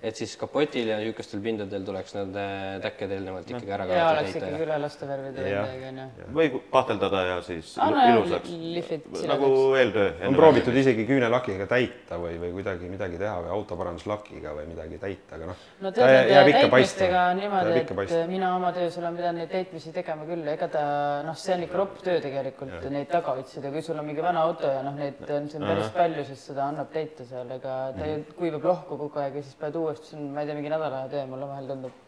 et 0.00 0.16
siis 0.16 0.32
kapotil 0.40 0.88
ja 0.88 0.96
niisugustel 1.00 1.42
pindadel 1.44 1.82
tuleks 1.84 2.14
need 2.16 2.36
täkked 2.84 3.10
eelnevalt 3.16 3.50
ikkagi 3.52 3.72
ära 3.76 3.86
ja 3.90 4.04
oleks 4.14 4.36
ikkagi 4.38 4.60
üle 4.64 4.78
lasta 4.80 5.08
värvida 5.08 5.44
midagi 5.44 5.88
onju. 5.90 6.06
või 6.38 6.60
pahteldada 6.72 7.20
ja 7.26 7.34
siis 7.44 7.74
ah, 7.76 7.90
no, 7.92 8.06
ilusaks. 8.14 9.26
nagu 9.28 9.50
eeltöö. 9.76 10.14
on 10.28 10.38
proovitud 10.38 10.78
isegi 10.80 11.04
küünelakiga 11.08 11.66
täita 11.70 12.16
või, 12.22 12.38
või 12.40 12.52
kuidagi 12.56 12.88
midagi 12.92 13.20
teha 13.20 13.34
või 13.44 13.52
autoparanduslakiga 13.58 14.54
või 14.56 14.70
midagi 14.70 15.00
täita, 15.02 15.36
aga 15.36 15.50
noh. 15.50 15.66
no 15.84 15.92
tead, 15.96 16.32
nende 16.32 16.56
täitmistega 16.56 17.26
on 17.26 17.42
niimoodi, 17.42 17.84
et 17.84 18.16
mina 18.32 18.54
oma 18.56 18.72
töös 18.76 18.96
olen 19.02 19.20
pidanud 19.20 19.42
neid 19.42 19.52
täitmisi 19.52 19.92
tegema 19.96 20.24
küll, 20.28 20.48
ega 20.54 20.70
ta 20.72 20.86
noh, 21.28 21.36
see 21.36 21.58
on 21.58 21.66
ikka 21.68 21.80
ropp 21.82 22.00
töö 22.06 22.16
tegelikult 22.24 22.88
neid 22.88 23.12
taga 23.12 23.36
otsida, 23.40 23.72
kui 23.74 23.84
sul 23.84 24.00
on 24.00 24.08
mingi 24.08 24.24
vana 24.24 24.48
auto 24.48 24.72
ja 24.72 24.80
noh, 24.86 24.96
neid 24.96 25.20
on 25.28 25.52
siin 25.52 25.68
päris 25.68 25.92
palju, 25.92 26.24
siis 26.32 26.48
seda 26.52 26.70
annab 26.72 26.88
täita 26.94 27.28
seal, 27.28 27.52
ega 27.60 27.78
ta 27.96 28.08
ju 28.08 28.18
kuivab 28.40 28.68
lohku 28.72 28.96
kogu 29.04 29.20
aeg 29.20 29.40
ja 29.40 29.44
siis 29.44 29.60
pead 29.60 29.76
uuesti 29.76 29.89
uuesti, 29.90 30.12
see 30.12 30.20
on, 30.20 30.30
ma 30.34 30.44
ei 30.44 30.48
tea, 30.48 30.56
mingi 30.58 30.72
nädala 30.72 31.02
töö 31.10 31.26
mulle 31.30 31.48
vahel 31.48 31.68
tundub. 31.70 31.98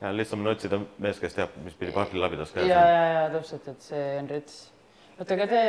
ja 0.00 0.12
lihtsam 0.12 0.44
on 0.44 0.52
otsida 0.52 0.80
mees, 1.02 1.20
kes 1.22 1.36
teab, 1.36 1.58
mis 1.64 1.76
pidi 1.78 1.92
parklilabidas 1.96 2.54
käes. 2.54 2.68
ja, 2.70 2.80
ja, 2.92 3.04
ja 3.16 3.28
täpselt, 3.34 3.68
et 3.72 3.86
see 3.88 4.04
on 4.20 4.30
rets. 4.30 4.56
oota, 5.16 5.36
aga 5.38 5.48
te 5.52 5.62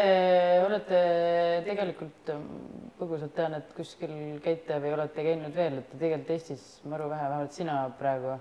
olete 0.66 1.02
tegelikult, 1.68 2.32
põgusalt 3.00 3.36
tean, 3.38 3.58
et 3.60 3.74
kuskil 3.78 4.14
käite 4.46 4.80
või 4.84 4.94
olete 4.98 5.28
käinud 5.30 5.56
veel, 5.56 5.82
et 5.82 5.92
tegelikult 5.96 6.34
Eestis 6.38 6.68
maru 6.92 7.10
vähe, 7.12 7.30
vähemalt 7.34 7.60
sina 7.60 7.80
praegu. 8.00 8.38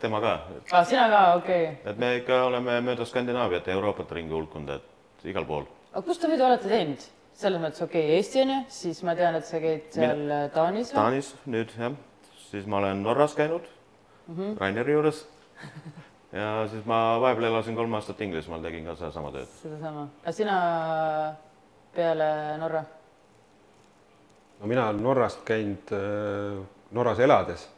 tema 0.00 0.20
ka. 0.24 0.36
aa, 0.50 0.68
ah, 0.80 0.84
sina 0.88 1.08
ka, 1.12 1.24
okei 1.40 1.64
okay.. 1.70 1.90
et 1.92 1.98
me 1.98 2.14
ikka 2.20 2.44
oleme 2.48 2.80
mööda 2.84 3.08
Skandinaaviat 3.08 3.66
ja 3.66 3.78
Euroopat 3.78 4.12
ringi 4.18 4.34
hulkunud, 4.34 4.78
et 4.78 5.26
igal 5.28 5.48
pool. 5.48 5.68
aga 5.92 6.06
kus 6.06 6.18
te 6.18 6.30
muidu 6.32 6.48
olete 6.48 6.68
teinud? 6.68 7.10
Selles 7.38 7.62
mõttes 7.62 7.82
okei 7.84 8.04
okay,, 8.06 8.16
Eesti 8.18 8.42
on 8.44 8.54
ju, 8.54 8.60
siis 8.72 9.02
ma 9.06 9.14
tean, 9.18 9.36
et 9.38 9.48
sa 9.48 9.60
käid 9.62 9.88
seal 9.94 10.24
Mina, 10.24 10.44
äh, 10.46 10.50
Taanis. 10.54 10.92
Taanis 10.92 11.32
nüüd 11.50 11.72
jah, 11.78 11.94
siis 12.50 12.66
ma 12.70 12.80
olen 12.82 13.02
Norras 13.02 13.34
käinud 13.38 13.66
mm 14.26 14.36
-hmm. 14.36 14.56
Raineri 14.60 14.92
juures 14.92 15.26
ja 16.40 16.68
siis 16.70 16.84
ma 16.86 17.20
vahepeal 17.20 17.50
elasin 17.50 17.76
kolm 17.76 17.94
aastat 17.94 18.20
Inglismaal, 18.20 18.62
tegin 18.62 18.84
ka 18.84 18.94
sedasama 18.94 19.32
tööd. 19.32 19.48
sedasama, 19.62 20.08
aga 20.22 20.32
sina 20.32 20.56
peale 21.94 22.58
Norra? 22.58 22.84
no 24.60 24.66
mina 24.66 24.88
olen 24.88 25.02
Norrast 25.02 25.44
käinud 25.44 25.92
äh, 25.92 26.64
Norras 26.90 27.18
elades. 27.18 27.68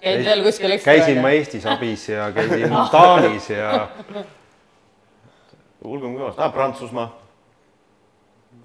käid 0.00 0.24
veel 0.24 0.42
kuskil 0.42 0.70
ekstra? 0.70 0.92
käisin 0.92 1.22
ma 1.22 1.30
Eestis 1.30 1.66
abis 1.66 2.08
ja 2.08 2.32
käisin 2.36 2.72
Taanis 2.90 3.50
ja. 3.50 3.88
hulgem 5.84 6.16
kõvasti 6.16 6.40
ah,, 6.40 6.52
Prantsusmaa 6.52 7.23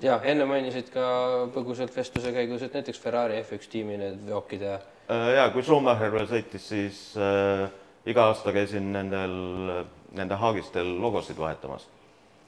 ja 0.04 0.20
enne 0.32 0.46
mainisid 0.50 0.92
ka 0.94 1.06
põgusalt 1.54 1.96
vestluse 1.96 2.34
käigus, 2.36 2.64
et 2.66 2.76
näiteks 2.78 3.00
Ferrari 3.02 3.40
F1 3.44 3.70
tiimi 3.72 3.98
need 4.00 4.20
veokid 4.28 4.66
ja. 4.68 4.80
Äh, 5.12 5.30
ja 5.36 5.48
kui 5.54 5.64
Schumacher 5.66 6.12
veel 6.14 6.28
sõitis, 6.30 6.68
siis 6.72 7.00
äh, 7.18 7.66
iga 8.10 8.30
aasta 8.30 8.54
käisin 8.56 8.92
nendel, 8.96 9.34
nende 10.18 10.38
haagistel 10.40 10.96
logosid 11.02 11.40
vahetamas. 11.40 11.88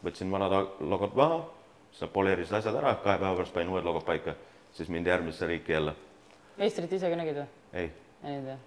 võtsin 0.02 0.32
vanad 0.34 0.80
logod 0.80 1.14
maha, 1.16 1.42
siis 1.92 2.08
nad 2.08 2.14
poleerisid 2.14 2.56
asjad 2.58 2.78
ära, 2.80 2.96
kahe 3.04 3.20
päeva 3.22 3.36
pärast 3.36 3.54
panin 3.54 3.70
uued 3.70 3.86
logod 3.86 4.06
paika, 4.06 4.34
siis 4.74 4.90
mindi 4.90 5.10
järgmisse 5.14 5.48
riiki 5.48 5.72
jälle. 5.78 5.96
meistrit 6.58 6.94
ise 6.94 7.10
ka 7.10 7.20
nägid 7.20 7.44
või? 7.44 7.52
ei 7.74 7.92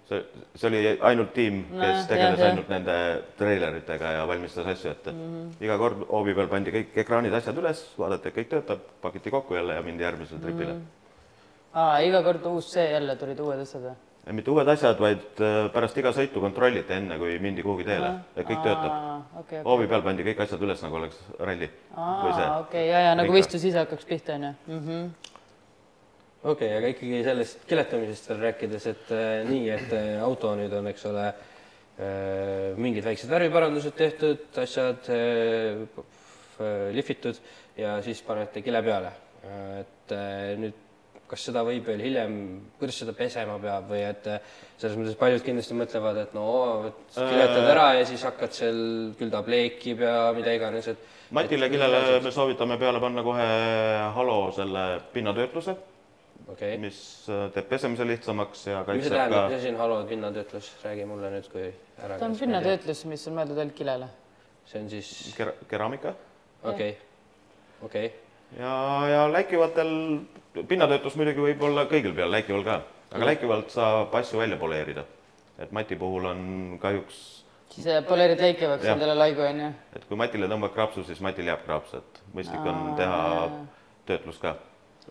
see, 0.08 0.20
see 0.54 0.68
oli 0.68 0.80
ainult 1.11 1.32
tiim, 1.34 1.61
kes 1.70 2.00
no, 2.00 2.06
tegeles 2.11 2.40
jah, 2.40 2.49
ainult 2.50 2.66
jah. 2.66 2.73
nende 2.73 2.96
treileritega 3.38 4.14
ja 4.16 4.25
valmistas 4.26 4.66
asju 4.73 4.90
ette 4.90 5.12
mm. 5.12 5.28
-hmm. 5.34 5.52
iga 5.64 5.76
kord 5.78 6.06
hoovi 6.08 6.34
peal 6.34 6.49
pandi 6.50 6.75
kõik 6.75 6.96
ekraanid, 7.04 7.34
asjad 7.34 7.61
üles, 7.62 7.84
vaadati, 7.99 8.28
et 8.28 8.38
kõik 8.40 8.50
töötab, 8.50 8.88
pakiti 9.02 9.30
kokku 9.30 9.54
jälle 9.54 9.75
ja 9.78 9.82
mindi 9.82 10.02
järgmisele 10.02 10.40
tripile 10.40 10.73
mm. 10.73 10.80
-hmm. 10.80 11.78
aa, 11.82 11.99
iga 11.99 12.23
kord 12.23 12.46
uus 12.50 12.73
see 12.73 12.90
jälle 12.90 13.16
tulid 13.16 13.40
uued 13.40 13.62
asjad 13.66 13.82
või? 13.82 13.94
mitte 14.32 14.50
uued 14.50 14.68
asjad, 14.68 15.00
vaid 15.00 15.40
äh, 15.40 15.70
pärast 15.73 15.99
iga 15.99 16.11
sõitu 16.16 16.40
kontrolliti 16.40 16.92
enne, 16.96 17.18
kui 17.18 17.38
mindi 17.38 17.62
kuhugi 17.62 17.84
teele, 17.84 18.14
et 18.37 18.46
kõik 18.49 18.62
töötab. 18.64 18.90
Okay, 18.90 19.40
okay. 19.40 19.62
hoovi 19.62 19.87
peal 19.87 20.02
pandi 20.02 20.25
kõik 20.25 20.40
asjad 20.46 20.62
üles, 20.62 20.82
nagu 20.82 20.96
oleks 20.96 21.20
ralli. 21.38 21.68
okei 21.92 22.49
okay,, 22.61 22.88
ja, 22.88 23.00
ja 23.11 23.14
nagu 23.14 23.32
võistlus 23.32 23.68
ise 23.68 23.78
hakkaks 23.78 24.04
pihta, 24.04 24.34
onju 24.34 24.54
mhm 24.66 25.33
okei 26.44 26.68
okay,, 26.68 26.76
aga 26.78 26.92
ikkagi 26.92 27.24
sellest 27.24 27.64
kiletamisest 27.68 28.30
veel 28.30 28.46
rääkides, 28.48 28.86
et 28.92 29.12
äh, 29.16 29.34
nii, 29.48 29.64
et 29.72 29.92
äh, 29.96 30.14
auto 30.24 30.52
nüüd 30.58 30.72
on, 30.76 30.88
eks 30.92 31.06
ole 31.08 31.26
äh,, 31.30 32.74
mingid 32.76 33.06
väiksed 33.06 33.32
värviparandused 33.32 33.96
tehtud, 33.96 34.46
asjad 34.60 35.08
äh, 35.14 35.84
lihvitud 36.94 37.40
ja 37.80 37.96
siis 38.04 38.20
panete 38.26 38.62
kile 38.64 38.82
peale 38.84 39.12
äh,. 39.40 39.84
et 39.84 40.16
äh, 40.16 40.50
nüüd, 40.60 40.82
kas 41.24 41.46
seda 41.48 41.62
võib 41.64 41.88
veel 41.88 42.02
hiljem, 42.04 42.36
kuidas 42.76 43.00
seda 43.00 43.14
pesema 43.16 43.56
peab 43.62 43.88
või 43.94 44.02
et 44.04 44.28
äh, 44.28 44.52
selles 44.76 45.00
mõttes 45.00 45.16
paljud 45.16 45.46
kindlasti 45.46 45.78
mõtlevad, 45.80 46.20
et 46.26 46.36
no 46.36 46.44
et 46.90 47.16
kiletad 47.16 47.70
ära 47.72 47.88
ja 48.02 48.04
siis 48.10 48.26
hakkad 48.28 48.52
seal, 48.52 48.84
küll 49.16 49.32
ta 49.32 49.40
pleekib 49.46 50.04
ja 50.04 50.28
mida 50.36 50.52
iganes, 50.52 50.92
et. 50.92 51.10
Matile 51.34 51.72
kilele 51.72 52.20
me 52.20 52.30
soovitame 52.30 52.76
peale 52.78 53.00
panna 53.00 53.24
kohe 53.24 53.50
halo 54.12 54.38
selle 54.54 54.84
pinnatöötluse 55.16 55.93
okay., 56.52 56.76
mis 56.80 56.98
äh, 57.32 57.46
teeb 57.54 57.68
pesemise 57.70 58.06
lihtsamaks 58.08 58.66
ja 58.68 58.82
kaitseb 58.84 59.00
mis 59.00 59.08
see 59.08 59.16
tähendab 59.16 59.48
mis 59.50 59.58
asi 59.58 59.72
on 59.72 59.80
halo 59.80 59.98
pinnatöötlus, 60.08 60.70
räägi 60.84 61.06
mulle 61.08 61.30
nüüd, 61.34 61.48
kui 61.52 61.68
ära 61.98 62.18
ta 62.20 62.28
on 62.28 62.36
pinnatöötlus, 62.38 63.04
mis 63.10 63.26
on 63.30 63.38
mõeldud 63.38 63.60
ainult 63.62 63.76
kilele. 63.78 64.08
see 64.68 64.82
on 64.82 64.90
siis 64.92 65.10
Ker 65.36 65.54
keraamika. 65.70 66.14
okei 66.62 66.96
okei 67.84 68.10
ja, 68.58 68.74
ja 69.10 69.22
läikivatel, 69.32 69.94
pinnatöötlus 70.68 71.16
muidugi 71.20 71.48
võib 71.48 71.64
olla 71.70 71.86
kõigil 71.90 72.16
peal, 72.16 72.32
läikival 72.32 72.66
ka, 72.66 72.80
aga 73.10 73.22
mm. 73.22 73.30
läikivalt 73.32 73.72
saab 73.74 74.14
asju 74.20 74.42
välja 74.42 74.60
poleerida. 74.60 75.06
et 75.58 75.72
mati 75.72 75.96
puhul 75.96 76.26
on 76.32 76.44
kahjuks 76.82 77.24
siis 77.74 77.88
poleerid 78.08 78.40
läikivaks 78.40 78.84
endale 78.84 79.16
laigu, 79.18 79.42
on 79.42 79.64
ju? 79.66 79.72
et 79.96 80.04
kui 80.08 80.18
matile 80.18 80.50
tõmbad 80.50 80.74
kraapsu, 80.76 81.04
siis 81.08 81.20
matil 81.24 81.48
jääb 81.50 81.64
kraaps, 81.66 81.96
et 81.98 82.22
mõistlik 82.34 82.62
Aa, 82.62 82.74
on 82.74 82.96
teha 82.98 83.50
töötlus 84.06 84.38
ka 84.42 84.56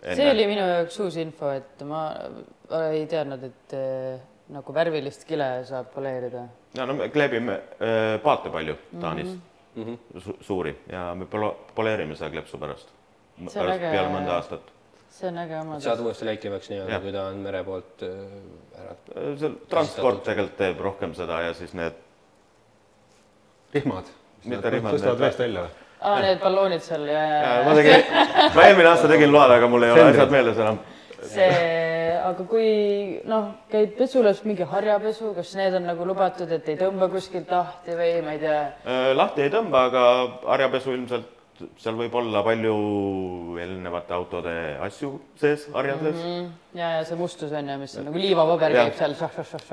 Enne. 0.02 0.16
see 0.16 0.30
oli 0.32 0.46
minu 0.50 0.66
jaoks 0.68 1.00
uus 1.00 1.18
info, 1.22 1.52
et 1.56 1.84
ma 1.88 2.04
ei 2.90 3.06
teadnud, 3.08 3.44
et 3.48 3.76
äh, 3.78 4.22
nagu 4.54 4.76
värvilist 4.76 5.26
kile 5.28 5.48
saab 5.68 5.92
poleerida. 5.94 6.48
ja 6.76 6.86
no 6.90 6.96
me 6.98 7.10
kleebime 7.14 7.54
äh, 7.54 8.22
paate 8.24 8.50
palju 8.50 8.76
Taanis 9.00 9.36
mm 9.76 9.84
-hmm. 9.84 10.20
Su, 10.20 10.38
suuri 10.42 10.76
ja 10.92 11.16
me 11.16 11.26
poleerime 11.76 12.16
seda 12.16 12.30
kleepsu 12.30 12.58
pärast. 12.58 12.88
pärast 13.40 13.58
äge... 13.76 13.92
peale 13.92 14.10
mõnda 14.10 14.36
aastat. 14.38 14.62
see 15.10 15.30
on 15.30 15.38
äge 15.38 15.60
omadus. 15.60 15.84
saad 15.84 16.00
uuesti 16.00 16.26
läikivaks 16.26 16.70
nii-öelda, 16.70 17.00
kui 17.00 17.12
ta 17.12 17.26
on 17.28 17.38
mere 17.38 17.64
poolt 17.64 18.04
äh, 18.04 18.82
ära. 18.84 18.96
see 19.38 19.52
transport 19.70 20.24
tegelikult 20.24 20.58
teeb 20.58 20.80
rohkem 20.80 21.14
seda 21.14 21.42
ja 21.42 21.54
siis 21.54 21.74
need. 21.74 21.94
rihmad. 23.74 24.06
mitte 24.46 24.70
rihmad. 24.70 24.94
tõstavad 24.94 25.20
veest 25.20 25.40
välja 25.40 25.62
või? 25.62 25.83
Aa, 26.04 26.20
need 26.24 26.42
balloonid 26.44 26.84
seal 26.86 27.08
ja, 27.08 27.24
ja. 27.32 27.54
ma 27.68 27.78
tegin, 27.80 28.12
ma 28.56 28.68
eelmine 28.68 28.92
aasta 28.92 29.12
tegin 29.12 29.34
load, 29.34 29.56
aga 29.58 29.72
mul 29.72 29.88
ei 29.88 29.96
ole 29.96 30.10
asjad 30.12 30.36
meeles 30.36 30.62
enam. 30.66 30.82
see 31.24 31.52
aga 32.24 32.46
kui 32.48 32.72
noh, 33.30 33.52
käid 33.72 33.94
pesulas 33.98 34.42
mingi 34.48 34.66
harjapesu, 34.68 35.34
kas 35.36 35.54
need 35.60 35.76
on 35.78 35.88
nagu 35.90 36.08
lubatud, 36.08 36.52
et 36.56 36.68
ei 36.72 36.80
tõmba 36.80 37.10
kuskilt 37.12 37.52
lahti 37.52 37.96
või 38.00 38.18
ma 38.26 38.36
ei 38.36 38.42
tea? 38.42 38.60
Äh, 38.88 39.12
lahti 39.18 39.46
ei 39.46 39.54
tõmba, 39.54 39.88
aga 39.92 40.04
harjapesu 40.56 40.96
ilmselt 40.96 41.32
seal 41.80 41.96
võib 42.00 42.16
olla 42.18 42.42
palju 42.44 42.74
eelnevate 43.62 44.16
autode 44.16 44.54
asju 44.84 45.12
sees 45.40 45.68
harja 45.76 46.00
sees 46.00 46.18
mm. 46.18 46.24
-hmm. 46.26 46.48
ja, 46.80 46.90
ja 46.98 47.04
see 47.06 47.20
mustus 47.20 47.54
on 47.54 47.70
ju, 47.70 47.78
mis 47.78 47.94
on 48.00 48.10
nagu 48.10 48.24
liivapaber 48.24 48.74
käib 48.74 48.98
seal 48.98 49.14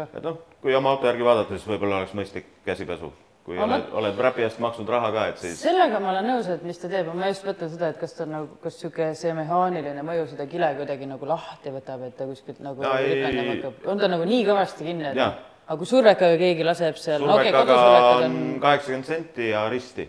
et 0.04 0.22
noh, 0.22 0.38
kui 0.60 0.76
oma 0.76 0.92
auto 0.92 1.08
järgi 1.08 1.24
vaadata, 1.24 1.56
siis 1.56 1.66
võib-olla 1.72 2.02
oleks 2.02 2.14
mõistlik 2.14 2.52
käsipesu 2.68 3.12
kui 3.44 3.56
aga 3.56 3.66
oled, 3.66 3.86
oled 4.00 4.20
räpi 4.26 4.44
eest 4.44 4.60
maksnud 4.62 4.88
raha 4.92 5.10
ka, 5.14 5.26
et 5.32 5.40
siis. 5.40 5.60
sellega 5.62 6.00
ma 6.02 6.12
olen 6.12 6.26
nõus, 6.28 6.48
et 6.52 6.64
mis 6.66 6.78
ta 6.80 6.90
teeb, 6.92 7.08
ma 7.16 7.30
just 7.30 7.46
mõtlen 7.48 7.72
seda, 7.72 7.88
et 7.94 8.00
kas 8.00 8.12
ta 8.16 8.26
nagu, 8.28 8.58
kas 8.62 8.76
niisugune 8.76 9.14
see 9.18 9.32
mehaaniline 9.36 10.04
mõju 10.06 10.26
seda 10.34 10.46
kile 10.50 10.68
kuidagi 10.76 11.08
nagu 11.08 11.28
lahti 11.30 11.72
võtab, 11.72 12.04
et 12.08 12.16
ta 12.18 12.28
kuskilt 12.28 12.60
nagu 12.64 12.84
ripendama 12.84 13.56
hakkab, 13.56 13.88
on 13.92 14.04
ta 14.04 14.12
nagu 14.12 14.28
nii 14.28 14.44
kõvasti 14.50 14.88
kinni, 14.90 15.08
et 15.10 15.18
aga 15.20 15.78
kui 15.80 15.88
survekaga 15.88 16.38
keegi 16.44 16.68
laseb 16.68 17.00
seal. 17.00 17.24
survekaga 17.24 17.80
okay, 17.80 18.28
on 18.28 18.38
kaheksakümmend 18.62 19.08
senti 19.08 19.50
ja 19.50 19.66
risti, 19.72 20.08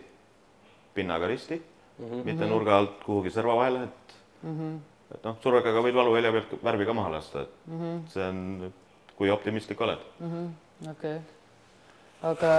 pinnaga 0.93 1.31
risti 1.31 1.55
mm, 1.55 2.05
-hmm. 2.05 2.23
mitte 2.27 2.47
nurga 2.51 2.77
alt 2.77 3.03
kuhugi 3.05 3.31
serva 3.31 3.55
vahele, 3.55 3.83
et 3.83 4.15
mm, 4.43 4.55
-hmm. 4.59 4.79
et 5.15 5.23
noh, 5.23 5.37
survekaga 5.43 5.87
võid 5.87 5.95
valuvälja 6.03 6.31
pealt 6.31 6.57
värvi 6.63 6.85
ka 6.85 6.93
maha 6.93 7.17
lasta, 7.17 7.41
et 7.47 7.67
mm 7.67 7.79
-hmm. 7.79 8.07
see 8.09 8.27
on, 8.27 8.73
kui 9.15 9.29
optimistlik 9.29 9.81
oled 9.81 10.09
mm. 10.19 10.31
-hmm. 10.31 10.91
okei 10.91 11.15
okay 11.15 11.40
aga 12.21 12.55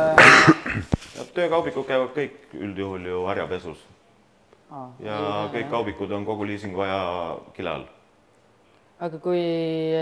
töökaubikud 1.36 1.86
käivad 1.86 2.14
kõik 2.16 2.54
üldjuhul 2.58 3.04
ju 3.06 3.24
harjapesus 3.28 3.82
ah,. 4.70 4.88
ja 4.98 5.14
jah, 5.14 5.42
kõik 5.52 5.66
jah. 5.66 5.74
kaubikud 5.76 6.14
on 6.16 6.24
kogu 6.26 6.46
liisinguaja 6.50 7.02
kile 7.56 7.76
all. 7.76 7.84
aga 9.06 9.20
kui 9.22 9.42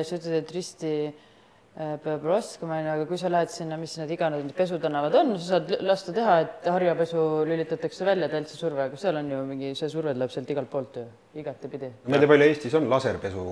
sa 0.07 0.17
ütled, 0.17 0.39
et 0.39 0.55
risti 0.57 0.93
äh, 1.11 1.99
peab 2.05 2.25
oskama, 2.33 2.79
onju, 2.81 2.95
aga 2.95 3.09
kui 3.11 3.21
sa 3.21 3.33
lähed 3.33 3.53
sinna, 3.53 3.77
mis 3.81 3.99
need 4.01 4.15
iganes 4.17 4.47
need 4.47 4.57
pesutänavad 4.57 5.19
on, 5.21 5.35
sa 5.37 5.59
saad 5.59 5.75
lasta 5.85 6.15
teha, 6.17 6.39
et 6.47 6.71
harjapesu 6.73 7.25
lülitatakse 7.51 8.09
välja 8.09 8.31
täitsa 8.33 8.57
surve, 8.57 8.87
aga 8.87 9.01
seal 9.01 9.21
on 9.21 9.29
ju 9.35 9.43
mingi, 9.51 9.75
see 9.77 9.93
surve 9.93 10.15
tuleb 10.17 10.33
sealt 10.33 10.55
igalt 10.57 10.73
poolt 10.73 10.97
ju, 11.03 11.05
igatepidi. 11.43 11.93
ma 12.07 12.17
ei 12.17 12.25
tea, 12.25 12.33
palju 12.33 12.49
Eestis 12.49 12.79
on 12.81 12.89
laserpesu, 12.93 13.45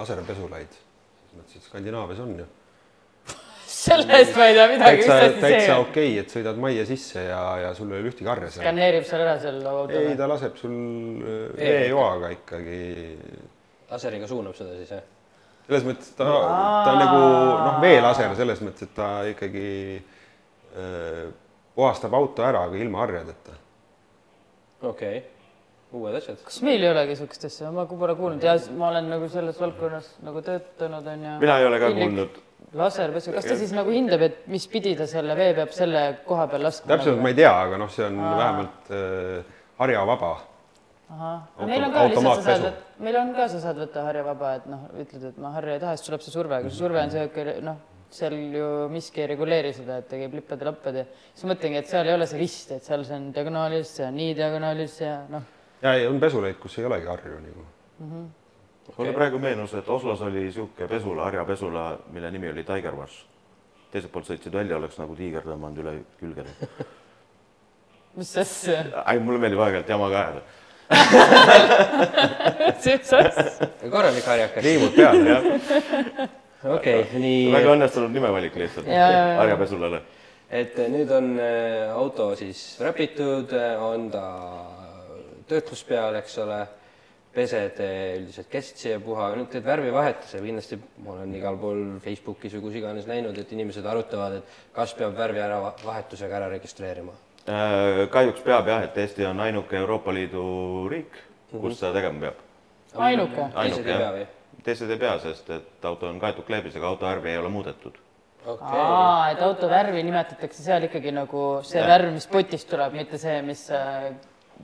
laserpesulaid, 0.00 0.74
selles 0.74 1.38
mõttes, 1.38 1.62
et 1.62 1.70
Skandinaavias 1.70 2.26
on 2.26 2.34
ju 2.42 2.48
selle 3.82 4.18
eest 4.18 4.36
ma 4.38 4.48
ei 4.48 4.56
tea 4.56 4.66
midagi. 4.70 5.06
täitsa, 5.06 5.40
täitsa 5.42 5.78
okei 5.82 6.12
okay,, 6.12 6.20
et 6.22 6.34
sõidad 6.34 6.60
majja 6.62 6.84
sisse 6.88 7.24
ja, 7.24 7.40
ja 7.62 7.72
sul 7.78 7.90
ei 7.90 7.98
ole 8.00 8.12
ühtegi 8.12 8.30
harja 8.30 8.50
seal. 8.50 8.64
skaneerib 8.66 9.08
seal 9.08 9.24
ära 9.24 9.34
seal 9.42 9.58
autole? 9.62 10.04
ei, 10.12 10.18
ta 10.18 10.28
laseb 10.30 10.60
sul 10.60 10.76
äh, 10.76 11.42
veejoaga 11.58 12.32
ikkagi. 12.36 12.80
laseriga 13.90 14.30
suunab 14.30 14.56
seda 14.58 14.76
siis, 14.78 14.94
jah? 14.94 15.04
selles 15.66 15.86
mõttes 15.88 16.14
ta, 16.18 16.26
ta 16.26 16.94
on 16.94 17.02
nagu 17.02 17.20
noh, 17.22 17.76
veelaser 17.82 18.38
selles 18.38 18.62
mõttes, 18.64 18.88
et 18.88 18.96
ta 18.96 19.10
ikkagi 19.30 19.68
äh, 19.98 21.26
puhastab 21.74 22.14
auto 22.18 22.46
ära, 22.46 22.66
aga 22.68 22.80
ilma 22.80 23.04
harjadeta. 23.06 23.58
okei 24.82 24.90
okay 25.18 25.22
uued 25.92 26.14
asjad. 26.16 26.38
kas 26.46 26.62
meil 26.64 26.80
ei 26.80 26.88
olegi 26.88 27.12
niisugust 27.12 27.44
asja, 27.50 27.68
ma 27.74 27.84
pole 27.90 28.14
kuulnud 28.16 28.44
ja 28.46 28.54
ma 28.78 28.88
olen 28.92 29.10
nagu 29.12 29.28
selles 29.32 29.58
valdkonnas 29.60 30.08
nagu 30.24 30.40
töötanud, 30.46 31.10
on 31.14 31.26
ju. 31.26 31.34
mina 31.42 31.58
ei 31.60 31.68
ole 31.68 31.80
ka 31.82 31.90
kuulnud 31.98 32.38
laserpesu, 32.78 33.32
kas 33.34 33.48
ta 33.48 33.56
siis 33.58 33.74
nagu 33.76 33.92
hindab, 33.92 34.22
et 34.26 34.46
mis 34.52 34.64
pidi 34.70 34.94
ta 34.98 35.06
selle 35.10 35.36
vee 35.38 35.52
peab 35.56 35.74
selle 35.76 36.04
koha 36.26 36.46
peal 36.50 36.66
laskma? 36.68 36.88
täpselt 36.94 37.16
nagu? 37.16 37.26
ma 37.26 37.32
ei 37.32 37.38
tea, 37.38 37.52
aga 37.66 37.78
noh, 37.82 37.92
see 37.92 38.06
on 38.06 38.18
Aa. 38.20 38.32
vähemalt 38.40 38.90
äh, 38.96 39.54
harjavaba. 39.82 40.32
ahah, 41.12 41.38
meil 41.68 41.86
on 41.86 41.94
ka 41.94 42.04
lihtsalt 42.08 42.42
sa 42.42 42.56
saad, 42.56 42.82
meil 43.06 43.20
on 43.20 43.32
ka, 43.36 43.48
sa 43.52 43.62
saad 43.66 43.80
võtta 43.84 44.04
harjavaba, 44.08 44.56
et 44.60 44.68
noh, 44.72 44.84
ütled, 45.04 45.24
et 45.32 45.40
ma 45.42 45.54
harja 45.56 45.78
ei 45.78 45.82
taha, 45.84 45.96
siis 45.96 46.08
tuleb 46.08 46.26
see 46.26 46.34
surve, 46.34 46.58
aga 46.58 46.70
see 46.72 46.80
surve 46.80 47.02
on 47.02 47.14
sihuke 47.14 47.56
noh, 47.68 47.80
seal 48.12 48.36
ju 48.56 48.68
miski 48.92 49.24
ei 49.24 49.30
reguleeri 49.32 49.72
seda, 49.76 50.02
et 50.02 50.10
ta 50.10 50.20
käib 50.20 50.36
lippade-lappade. 50.40 51.06
siis 51.32 51.48
mõtlengi, 51.48 51.80
et 51.80 51.88
seal 51.88 52.08
ei 52.08 52.16
ole 52.18 52.28
see 52.28 52.40
rist, 52.40 52.76
et 52.76 52.84
seal 52.84 53.04
see 53.08 53.16
on 53.16 53.32
diagonaalis, 53.36 53.96
see 53.98 54.06
on 54.08 54.20
nii 54.20 54.36
diagonaalis 54.38 55.00
ja 55.00 55.16
noh. 55.32 55.48
ja, 55.82 55.96
ja 56.00 56.12
on 56.12 56.20
pesuleid, 56.20 56.60
kus 56.60 56.78
ei 56.80 56.88
olegi 56.88 57.10
harju 57.12 57.40
nagu 57.40 57.66
mm. 57.66 58.06
-hmm 58.12 58.30
okay.. 58.88 58.96
mulle 58.98 59.12
praegu 59.16 59.38
meenus, 59.42 59.74
et 59.74 59.88
Oslos 59.88 60.22
oli 60.22 60.46
niisugune 60.46 60.88
pesula, 60.88 61.24
harjapesula, 61.28 61.84
mille 62.12 62.30
nimi 62.30 62.50
oli 62.50 62.64
Tiger 62.64 62.96
Wash. 62.96 63.24
teiselt 63.92 64.12
poolt 64.12 64.28
sõitsid 64.30 64.54
välja, 64.54 64.76
oleks 64.76 64.98
nagu 65.00 65.16
tiiger 65.16 65.44
tõmmanud 65.46 65.78
üle 65.84 65.94
külgede 66.20 66.56
mis 68.18 68.32
asja? 68.38 68.84
ei, 69.06 69.20
mulle 69.20 69.40
meeldib 69.42 69.62
aeg-ajalt 69.64 69.94
jama 69.94 70.10
ka 70.12 70.24
ajada 70.26 70.42
mis 72.76 73.12
asja? 73.16 73.68
korralik 73.90 74.26
harjakas. 74.28 74.64
liimud 74.64 74.96
peal, 74.96 75.22
jah. 75.26 75.42
okei, 76.76 77.06
nii. 77.14 77.46
väga 77.54 77.72
õnnestunud 77.76 78.12
nimevalik 78.12 78.58
lihtsalt 78.60 78.90
harjapesulale. 78.90 80.02
et 80.50 80.76
nüüd 80.92 81.10
on 81.16 81.32
äh, 81.40 81.88
auto 81.96 82.32
siis 82.36 82.60
räpitud, 82.84 83.56
on 83.80 84.10
ta 84.12 84.26
töötlus 85.48 85.82
peal, 85.88 86.16
eks 86.20 86.38
ole 86.44 86.60
pesed 87.32 87.80
üldiselt 87.80 88.48
kestsi 88.52 88.90
ja 88.90 89.00
puha, 89.00 89.30
nüüd 89.38 89.48
teed 89.52 89.64
värvivahetuse, 89.64 90.40
kindlasti 90.44 90.78
ma 91.04 91.14
olen 91.16 91.32
igal 91.38 91.56
pool 91.60 91.80
Facebookis 92.04 92.56
või 92.58 92.64
kus 92.66 92.78
iganes 92.82 93.08
näinud, 93.08 93.38
et 93.40 93.52
inimesed 93.56 93.86
arutavad, 93.88 94.40
et 94.40 94.58
kas 94.76 94.92
peab 94.98 95.16
värvi 95.16 95.40
ära 95.40 95.60
vahetusega 95.84 96.40
ära 96.40 96.50
registreerima? 96.52 97.14
Äh, 97.48 98.04
kahjuks 98.12 98.44
peab 98.44 98.68
jah, 98.68 98.84
et 98.86 98.98
Eesti 99.02 99.24
on 99.26 99.40
ainuke 99.42 99.80
Euroopa 99.80 100.12
Liidu 100.14 100.44
riik, 100.92 101.16
kus 101.50 101.56
mm 101.56 101.68
-hmm. 101.68 101.78
seda 101.80 101.92
tegema 101.92 102.20
peab. 102.20 102.44
ainuke? 102.94 103.48
teised 103.56 103.86
ei 103.86 103.96
pea 103.96 104.12
või? 104.12 104.26
teised 104.62 104.90
ei 104.90 104.98
pea, 104.98 105.18
sest 105.18 105.50
et 105.50 105.84
auto 105.84 106.08
on 106.08 106.20
kaetud 106.20 106.44
kleebisega, 106.44 106.86
auto 106.86 107.06
värvi 107.06 107.30
ei 107.30 107.38
ole 107.38 107.48
muudetud 107.48 107.96
okay.. 108.46 108.78
aa, 108.78 109.30
et 109.30 109.42
auto 109.42 109.68
värvi 109.68 110.02
nimetatakse 110.02 110.62
seal 110.62 110.82
ikkagi 110.82 111.12
nagu 111.12 111.60
see 111.62 111.80
ja. 111.80 111.88
värv, 111.88 112.12
mis 112.12 112.26
potist 112.26 112.68
tuleb, 112.68 112.92
mitte 112.92 113.18
see, 113.18 113.42
mis 113.42 113.70
äh, 113.70 114.12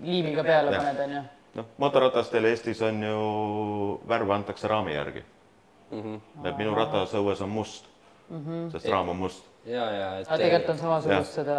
liimiga 0.03 0.45
peale 0.45 0.77
ja. 0.77 0.79
paned, 0.79 1.01
onju 1.09 1.25
noh, 1.55 1.67
mootorratastel 1.79 2.45
Eestis 2.45 2.83
on 2.83 3.03
ju, 3.03 3.21
värv 4.09 4.31
antakse 4.31 4.69
raami 4.69 4.95
järgi 4.95 5.25
mm. 5.91 6.03
-hmm. 6.03 6.49
et 6.49 6.59
minu 6.59 6.75
ratas 6.75 7.15
õues 7.15 7.43
on 7.43 7.49
must 7.49 7.87
mm, 8.29 8.45
-hmm. 8.45 8.71
sest 8.73 8.89
raam 8.89 9.09
on 9.09 9.17
must. 9.17 9.45
ja, 9.67 9.91
ja 9.91 10.19
et.... 10.19 10.29
aga 10.29 10.37
tegelikult 10.37 10.71
on 10.71 10.79
samasugust 10.79 11.33
seda 11.41 11.57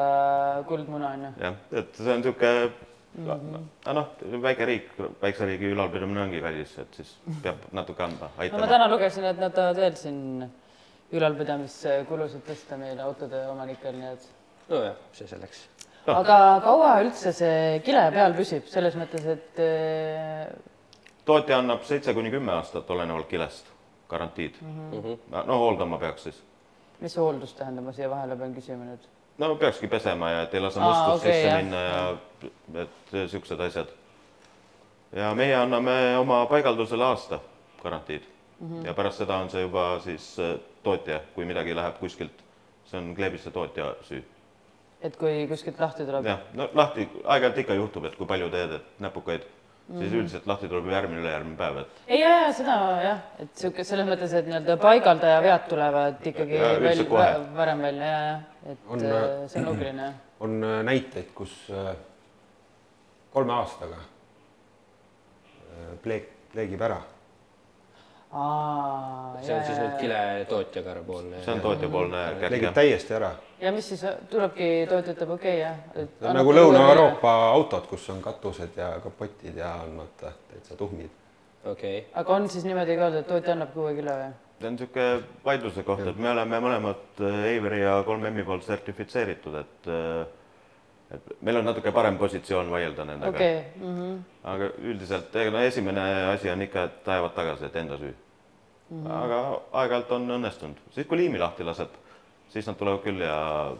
kuldmuna 0.68 1.10
on 1.10 1.26
ju. 1.26 1.34
jah, 1.44 1.56
et 1.72 1.96
see 1.96 2.14
on 2.14 2.22
niisugune 2.22 2.72
mm 3.18 3.28
-hmm. 3.28 3.94
noh, 3.94 4.08
väike 4.42 4.66
riik, 4.66 4.90
väikse 5.22 5.46
riigi 5.46 5.72
ülalpidamine 5.74 6.22
ongi 6.22 6.42
kallis, 6.42 6.78
et 6.80 6.94
siis 6.94 7.18
peab 7.44 7.58
natuke 7.72 8.04
andma, 8.04 8.30
aitama 8.38 8.62
no,. 8.62 8.66
ma 8.66 8.72
täna 8.72 8.90
lugesin, 8.90 9.24
et 9.24 9.40
nad 9.40 9.54
tahavad 9.54 9.76
veel 9.76 9.96
siin 9.96 10.50
ülalpidamiskulusid 11.12 12.46
tõsta 12.48 12.78
meil 12.78 13.00
autode 13.00 13.48
omanikel, 13.48 13.96
nii 13.96 14.14
et. 14.14 14.30
nojah, 14.70 14.96
see 15.12 15.28
selleks 15.28 15.68
aga 16.16 16.38
kaua 16.64 16.94
üldse 17.04 17.34
see 17.36 17.80
kile 17.86 18.06
peal 18.14 18.36
püsib, 18.38 18.66
selles 18.72 18.96
mõttes, 19.00 19.26
et 19.36 19.62
äh, 19.64 20.48
tootja 21.28 21.60
annab 21.62 21.86
seitse 21.88 22.14
kuni 22.18 22.32
kümme 22.34 22.54
aastat, 22.56 22.90
olenevalt 22.90 23.30
kilest, 23.30 23.70
garantiid 24.10 24.58
mm. 24.62 24.92
-hmm. 24.92 25.46
no 25.46 25.60
hooldama 25.64 25.98
peaks 25.98 26.24
siis. 26.24 26.44
mis 27.00 27.14
see 27.14 27.24
hooldus 27.24 27.54
tähendab, 27.54 27.86
ma 27.86 27.94
siia 27.94 28.10
vahele 28.10 28.36
pean 28.36 28.56
küsima 28.56 28.86
nüüd? 28.86 29.06
no 29.38 29.56
peakski 29.56 29.88
pesema 29.88 30.30
ja 30.30 30.42
et 30.42 30.54
ei 30.54 30.62
lase 30.62 30.80
mustust 30.80 31.24
okay, 31.24 31.32
sisse 31.32 31.48
jah. 31.48 31.64
minna 31.64 31.82
ja 31.82 32.82
et 32.84 33.14
niisugused 33.14 33.60
asjad. 33.60 33.94
ja 35.12 35.36
meie 35.36 35.56
anname 35.56 36.18
oma 36.18 36.46
paigaldusele 36.46 37.04
aasta 37.04 37.40
garantiid 37.84 38.24
mm 38.60 38.68
-hmm. 38.68 38.88
ja 38.88 38.94
pärast 38.94 39.18
seda 39.18 39.38
on 39.38 39.50
see 39.50 39.62
juba 39.62 40.00
siis 40.00 40.40
äh, 40.40 40.60
tootja, 40.84 41.22
kui 41.36 41.46
midagi 41.46 41.76
läheb 41.76 42.00
kuskilt, 42.00 42.44
see 42.86 43.00
on 43.00 43.16
kleebiste 43.16 43.52
tootja 43.52 43.96
süü 44.02 44.24
et 45.02 45.16
kui 45.20 45.46
kuskilt 45.50 45.80
lahti 45.80 46.06
tuleb? 46.08 46.28
jah, 46.28 46.44
no 46.58 46.68
lahti 46.76 47.08
aeg-ajalt 47.24 47.64
ikka 47.64 47.78
juhtub, 47.78 48.10
et 48.10 48.18
kui 48.20 48.28
palju 48.30 48.50
teed, 48.54 48.76
et 48.80 49.02
näpukaid 49.06 49.46
mm, 49.46 49.96
-hmm. 49.96 50.00
siis 50.00 50.12
mhm. 50.12 50.20
üldiselt 50.20 50.48
lahti 50.48 50.68
tuleb 50.68 50.90
järgmine, 50.92 51.22
ülejärgmine 51.22 51.58
päev, 51.58 51.78
et. 51.78 52.02
ei, 52.08 52.20
ja, 52.20 52.30
ja 52.42 52.54
seda 52.54 52.78
jah, 53.04 53.22
et 53.40 53.56
sihuke 53.56 53.84
selles 53.84 54.08
mõttes, 54.08 54.34
et 54.34 54.48
nii-öelda 54.48 54.78
paigaldaja 54.78 55.42
vead 55.42 55.68
tulevad 55.70 56.28
ikkagi 56.34 56.56
ja, 56.56 56.74
veel 56.80 57.06
varem 57.56 57.82
välja 57.82 58.06
ja, 58.06 58.26
ja 58.66 58.72
et 58.72 58.88
on, 58.88 59.06
äh, 59.06 59.48
see 59.48 59.62
on 59.62 59.70
loogiline. 59.72 60.14
on 60.46 60.64
äh, 60.64 60.82
näiteid, 60.84 61.32
kus 61.36 61.56
äh, 61.72 61.96
kolme 63.32 63.54
aastaga 63.54 64.04
pleek, 66.04 66.28
pleegib 66.52 66.82
ära 66.82 67.00
Aa, 68.30 69.40
see 69.42 69.56
on 69.56 69.64
siis 69.66 69.78
nüüd 69.82 69.96
kiletootjaga 69.98 70.92
poolne. 71.06 71.40
see 71.42 71.54
on 71.56 71.62
tootjapoolne 71.64 72.20
käkk. 72.38 72.52
legib 72.54 72.76
täiesti 72.78 73.16
ära. 73.18 73.32
ja 73.58 73.72
mis 73.74 73.88
siis 73.90 74.04
tulebki, 74.30 74.68
tootja 74.90 75.16
ütleb 75.16 75.32
okei 75.34 75.64
okay, 75.64 76.04
jah? 76.04 76.36
nagu 76.38 76.54
Lõuna-Euroopa 76.54 77.32
autod, 77.56 77.88
kus 77.90 78.06
on 78.14 78.22
katused 78.22 78.78
ja 78.78 78.92
kapotid 79.02 79.58
ja 79.58 79.72
on 79.82 79.98
vaata 80.04 80.36
täitsa 80.52 80.78
tuhmid. 80.78 81.10
okei 81.66 81.98
okay.. 81.98 82.12
aga 82.22 82.36
on 82.36 82.46
siis 82.54 82.70
niimoodi 82.70 83.00
ka 83.00 83.08
öelda, 83.08 83.24
et 83.26 83.32
tootja 83.34 83.58
annab 83.58 83.74
kuue 83.74 83.96
kilo 83.98 84.14
või? 84.22 84.30
see 84.60 84.70
on 84.70 84.78
niisugune 84.78 85.10
vaidluse 85.46 85.88
koht, 85.88 86.06
et 86.14 86.22
me 86.22 86.30
oleme 86.30 86.62
mõlemad 86.68 87.24
Avery 87.34 87.82
ja 87.82 87.98
3M-i 88.06 88.46
poolt 88.46 88.70
sertifitseeritud, 88.70 89.58
et 89.64 89.92
et 91.14 91.30
meil 91.42 91.58
on 91.58 91.66
natuke 91.66 91.92
parem 91.92 92.18
positsioon 92.18 92.70
vaielda 92.72 93.06
nendega 93.06 93.38
okay.. 93.38 93.62
Mm 93.82 93.96
-hmm. 93.98 94.18
aga 94.54 94.72
üldiselt, 94.92 95.38
no 95.52 95.60
esimene 95.60 96.02
asi 96.34 96.50
on 96.50 96.62
ikka, 96.62 96.84
et 96.84 97.08
ajavad 97.08 97.34
tagasi, 97.36 97.66
et 97.66 97.76
enda 97.76 97.98
süü. 97.98 98.14
mm. 98.90 99.04
-hmm. 99.04 99.12
aga 99.24 99.62
aeg-ajalt 99.72 100.12
on 100.12 100.32
õnnestunud, 100.38 100.84
siis 100.92 101.08
kui 101.08 101.18
liimi 101.18 101.40
lahti 101.40 101.64
laseb, 101.64 101.90
siis 102.50 102.68
nad 102.68 102.76
tulevad 102.76 103.04
küll 103.04 103.22
ja 103.22 103.72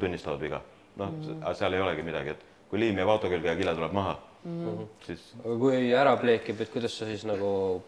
tunnistavad 0.00 0.40
viga. 0.40 0.60
noh 0.96 1.10
mm 1.10 1.22
-hmm., 1.22 1.54
seal 1.54 1.72
ei 1.72 1.80
olegi 1.80 2.02
midagi, 2.02 2.30
et 2.30 2.44
kui 2.70 2.80
liim 2.80 2.98
jääb 2.98 3.08
auto 3.08 3.28
külge 3.28 3.48
ja 3.48 3.56
kile 3.56 3.74
tuleb 3.74 3.92
maha 3.92 4.16
mm, 4.44 4.66
-hmm. 4.66 4.86
siis. 5.06 5.34
aga 5.44 5.58
kui 5.58 5.94
ära 5.94 6.16
pleekib, 6.16 6.60
et 6.60 6.70
kuidas 6.70 6.98
sa 6.98 7.04
siis 7.04 7.24
nagu 7.24 7.82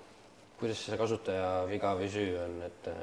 kuidas 0.61 0.85
see 0.87 0.97
kasutaja 0.97 1.49
viga 1.69 1.95
või 1.99 2.11
süü 2.13 2.37
on, 2.41 2.61
et 2.67 2.93
äh, 2.93 3.01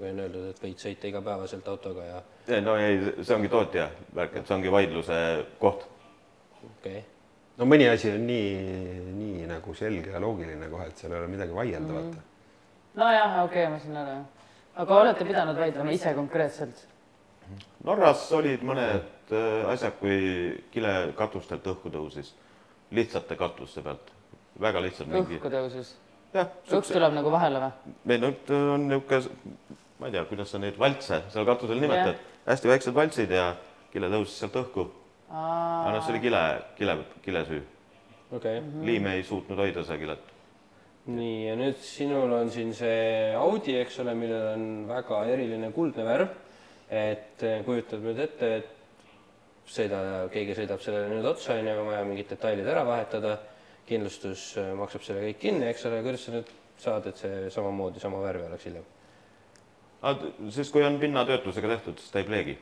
kui 0.00 0.12
on 0.12 0.22
öeldud, 0.24 0.48
et 0.50 0.62
võid 0.62 0.80
sõita 0.82 1.10
igapäevaselt 1.10 1.68
autoga 1.70 2.06
ja? 2.06 2.22
no 2.64 2.78
ei, 2.80 3.02
see 3.22 3.36
ongi 3.36 3.52
tootja 3.52 3.90
värk, 4.14 4.40
et 4.40 4.48
see 4.48 4.56
ongi 4.56 4.72
vaidluse 4.74 5.20
koht. 5.60 5.86
okei 6.62 6.98
okay 6.98 7.04
no 7.56 7.68
mõni 7.68 7.88
asi 7.90 8.10
on 8.12 8.24
nii, 8.28 8.48
nii 9.16 9.46
nagu 9.50 9.74
selge 9.76 10.12
ja 10.12 10.22
loogiline 10.22 10.68
kohe, 10.72 10.88
et 10.90 11.00
seal 11.00 11.14
ei 11.14 11.20
ole 11.20 11.30
midagi 11.32 11.54
vaielda 11.56 11.92
mm, 11.92 12.10
-hmm. 12.10 12.96
nojah, 13.00 13.38
okei 13.44 13.64
okay,, 13.64 13.72
ma 13.72 13.78
saan 13.84 13.96
aru. 14.02 14.16
aga 14.84 15.00
olete 15.00 15.24
pidanud 15.24 15.58
vaidlema 15.58 15.90
ise 15.90 16.14
konkreetselt? 16.14 16.86
Norras 17.84 18.26
olid 18.32 18.62
mõned 18.66 19.30
äh, 19.32 19.68
asjad, 19.70 19.94
kui 20.00 20.18
kile 20.74 21.12
katustelt 21.16 21.66
õhku 21.66 21.92
tõusis, 21.94 22.34
lihtsate 22.90 23.36
katuste 23.36 23.82
pealt, 23.82 24.10
väga 24.60 24.82
lihtsalt. 24.82 25.14
õhku 25.14 25.52
tõusis? 25.52 25.94
Jah. 26.40 26.52
õhk 26.78 26.92
tuleb 26.92 27.16
nagu 27.16 27.32
vahele 27.32 27.64
või? 27.64 27.96
meil 28.12 28.28
on, 28.30 28.38
on 28.76 28.86
niisugune, 28.92 29.40
ma 30.00 30.10
ei 30.10 30.18
tea, 30.18 30.26
kuidas 30.28 30.52
sa 30.52 30.60
neid 30.62 30.78
valtse 30.80 31.24
seal 31.32 31.48
katusel 31.48 31.80
nimetad, 31.82 32.20
hästi 32.46 32.72
väiksed 32.74 32.96
valtsid 32.96 33.34
ja 33.34 33.50
kile 33.92 34.12
tõusis 34.12 34.38
sealt 34.42 34.56
õhku 34.60 34.86
aga 35.30 35.96
noh, 35.96 36.04
see 36.04 36.14
oli 36.14 36.22
kile, 36.22 36.42
kile, 36.78 36.96
kilesüü. 37.24 37.60
okei 38.30 38.58
okay.. 38.60 38.86
liim 38.86 39.06
ei 39.10 39.24
suutnud 39.26 39.58
hoida 39.58 39.82
seda 39.84 39.98
kilet. 39.98 40.32
nii, 41.10 41.40
ja 41.48 41.56
nüüd 41.58 41.82
sinul 41.82 42.32
on 42.38 42.50
siin 42.50 42.72
see 42.74 43.34
Audi, 43.38 43.76
eks 43.80 43.98
ole, 44.04 44.14
millel 44.18 44.52
on 44.54 44.68
väga 44.90 45.24
eriline 45.32 45.72
kuldne 45.74 46.06
värv. 46.06 46.30
et 46.90 47.42
eh, 47.42 47.60
kujutad 47.66 48.02
nüüd 48.06 48.22
ette, 48.22 48.52
et 48.60 48.72
sõida, 49.66 49.98
keegi 50.30 50.54
sõidab 50.54 50.82
sellele 50.82 51.10
nüüd 51.10 51.26
otsa, 51.26 51.56
on 51.58 51.66
ju, 51.66 51.76
on 51.82 51.90
vaja 51.90 52.06
mingid 52.06 52.30
detailid 52.30 52.68
ära 52.70 52.84
vahetada, 52.86 53.38
kindlustus 53.86 54.52
eh, 54.60 54.70
maksab 54.78 55.04
selle 55.06 55.24
kõik 55.28 55.42
kinni, 55.42 55.66
eks 55.70 55.86
ole, 55.88 56.02
kuidas 56.06 56.26
sa 56.26 56.36
nüüd 56.36 56.54
saad, 56.82 57.10
et 57.10 57.20
see 57.22 57.50
samamoodi 57.54 58.02
sama 58.02 58.22
värvi 58.24 58.48
oleks 58.50 58.68
hiljem? 58.70 58.86
siis, 60.52 60.70
kui 60.70 60.84
on 60.86 61.00
pinnatöötlusega 61.02 61.68
tehtud, 61.74 61.98
siis 61.98 62.12
ta 62.12 62.20
ei 62.20 62.28
pleegi. 62.28 62.58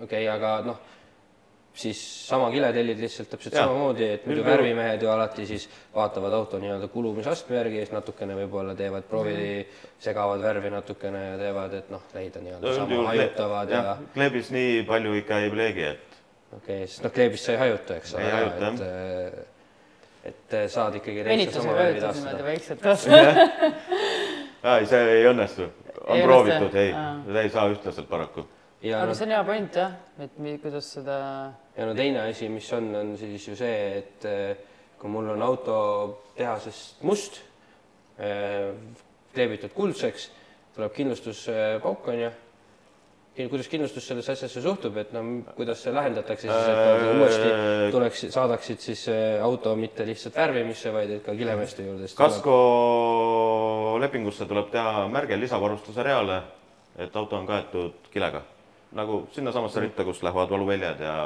okei 0.00 0.06
okay,, 0.06 0.28
aga 0.32 0.58
noh 0.66 0.84
siis 1.76 2.00
sama 2.28 2.48
kile 2.50 2.70
tellid 2.72 3.00
lihtsalt 3.00 3.28
täpselt 3.30 3.54
ja. 3.54 3.66
samamoodi, 3.66 4.06
et 4.16 4.26
muidu 4.28 4.44
värvimehed 4.46 5.02
ju 5.02 5.10
alati 5.12 5.46
siis 5.46 5.66
vaatavad 5.94 6.32
auto 6.32 6.60
nii-öelda 6.62 6.88
kulumisastme 6.92 7.58
järgi 7.58 7.82
siis 7.82 7.92
natukene 7.92 8.36
võib-olla 8.38 8.74
teevad 8.78 9.04
proovi 9.10 9.34
mm, 9.34 9.42
-hmm. 9.42 9.90
segavad 10.06 10.42
värvi 10.42 10.70
natukene 10.72 11.24
ja 11.24 11.34
teevad, 11.42 11.74
et 11.80 11.90
noh, 11.92 12.06
leida 12.14 12.40
nii-öelda 12.44 12.68
no, 12.68 12.74
sama 12.74 13.02
hajutavad 13.10 13.74
ja, 13.74 13.82
ja.... 13.90 13.96
kleebis 14.14 14.50
nii 14.56 14.78
palju 14.88 15.18
ikka 15.20 15.42
ei 15.44 15.50
pleegi, 15.50 15.84
et. 15.90 16.16
okei 16.52 16.62
okay,, 16.62 16.86
sest 16.86 17.04
noh, 17.04 17.12
kleebist 17.18 17.44
sa 17.44 17.52
ei 17.52 17.60
hajuta, 17.64 18.00
eks 18.00 18.14
ole. 18.14 18.24
ei 18.24 18.32
hajuta 18.38 18.72
jah. 18.72 19.54
Et, 20.26 20.54
et 20.54 20.72
saad 20.72 20.98
ikkagi 20.98 21.24
täitsa 21.26 21.62
sama 21.62 21.74
värvi 21.76 22.02
taastada. 22.82 23.46
ei, 24.76 24.86
see 24.90 25.02
ei 25.14 25.26
õnnestu, 25.30 25.68
on 26.04 26.16
ei 26.16 26.26
proovitud, 26.26 26.78
ei, 26.80 26.92
ei 27.42 27.50
saa 27.52 27.66
ühtlaselt 27.72 28.08
paraku. 28.10 28.46
Aga 28.86 29.06
no, 29.08 29.14
see 29.16 29.26
on 29.26 29.34
hea 29.34 29.42
point 29.46 29.76
jah, 29.80 29.94
et 30.22 30.38
kuidas 30.62 30.88
seda. 30.98 31.18
ja 31.76 31.86
no 31.88 31.94
teine 31.96 32.26
asi, 32.26 32.48
mis 32.52 32.68
on, 32.76 32.90
on 32.94 33.14
siis 33.18 33.48
ju 33.48 33.56
see, 33.58 33.76
et 34.02 34.26
eh, 34.28 34.56
kui 35.00 35.10
mul 35.10 35.32
on 35.32 35.42
auto 35.42 35.76
tehasest 36.36 37.02
must, 37.08 37.40
eh, 38.20 38.74
kleebitud 39.34 39.72
kuldseks, 39.74 40.30
tuleb 40.76 40.92
kindlustuspauk 40.96 42.12
onju 42.12 42.30
kuidas 43.36 43.68
kindlustus 43.68 44.06
sellesse 44.08 44.32
asjasse 44.32 44.62
suhtub, 44.64 44.96
et 45.02 45.12
no 45.12 45.22
kuidas 45.56 45.82
see 45.84 45.92
lahendatakse 45.92 46.48
siis, 46.48 46.68
et 46.72 46.80
nad 46.80 47.20
uuesti 47.20 47.52
tuleks, 47.92 48.24
saadaksid 48.32 48.82
siis 48.88 49.06
eh, 49.12 49.36
auto 49.44 49.76
mitte 49.76 50.06
lihtsalt 50.08 50.40
värvimisse, 50.40 50.92
vaid 50.94 51.16
et 51.18 51.24
ka 51.26 51.36
kilemeeste 51.36 51.86
juurde. 51.86 52.10
kasko 52.16 52.56
lepingusse 54.00 54.48
tuleb 54.48 54.72
teha 54.72 55.06
märge 55.12 55.38
lisavarustuse 55.40 56.02
reale, 56.06 56.42
et 56.96 57.16
auto 57.16 57.36
on 57.36 57.48
kaetud 57.48 58.12
kilega 58.12 58.42
nagu 58.96 59.22
sinnasamasse 59.34 59.82
ritta, 59.84 60.04
kus 60.06 60.22
lähevad 60.24 60.50
valuväljad 60.50 61.00
ja 61.04 61.16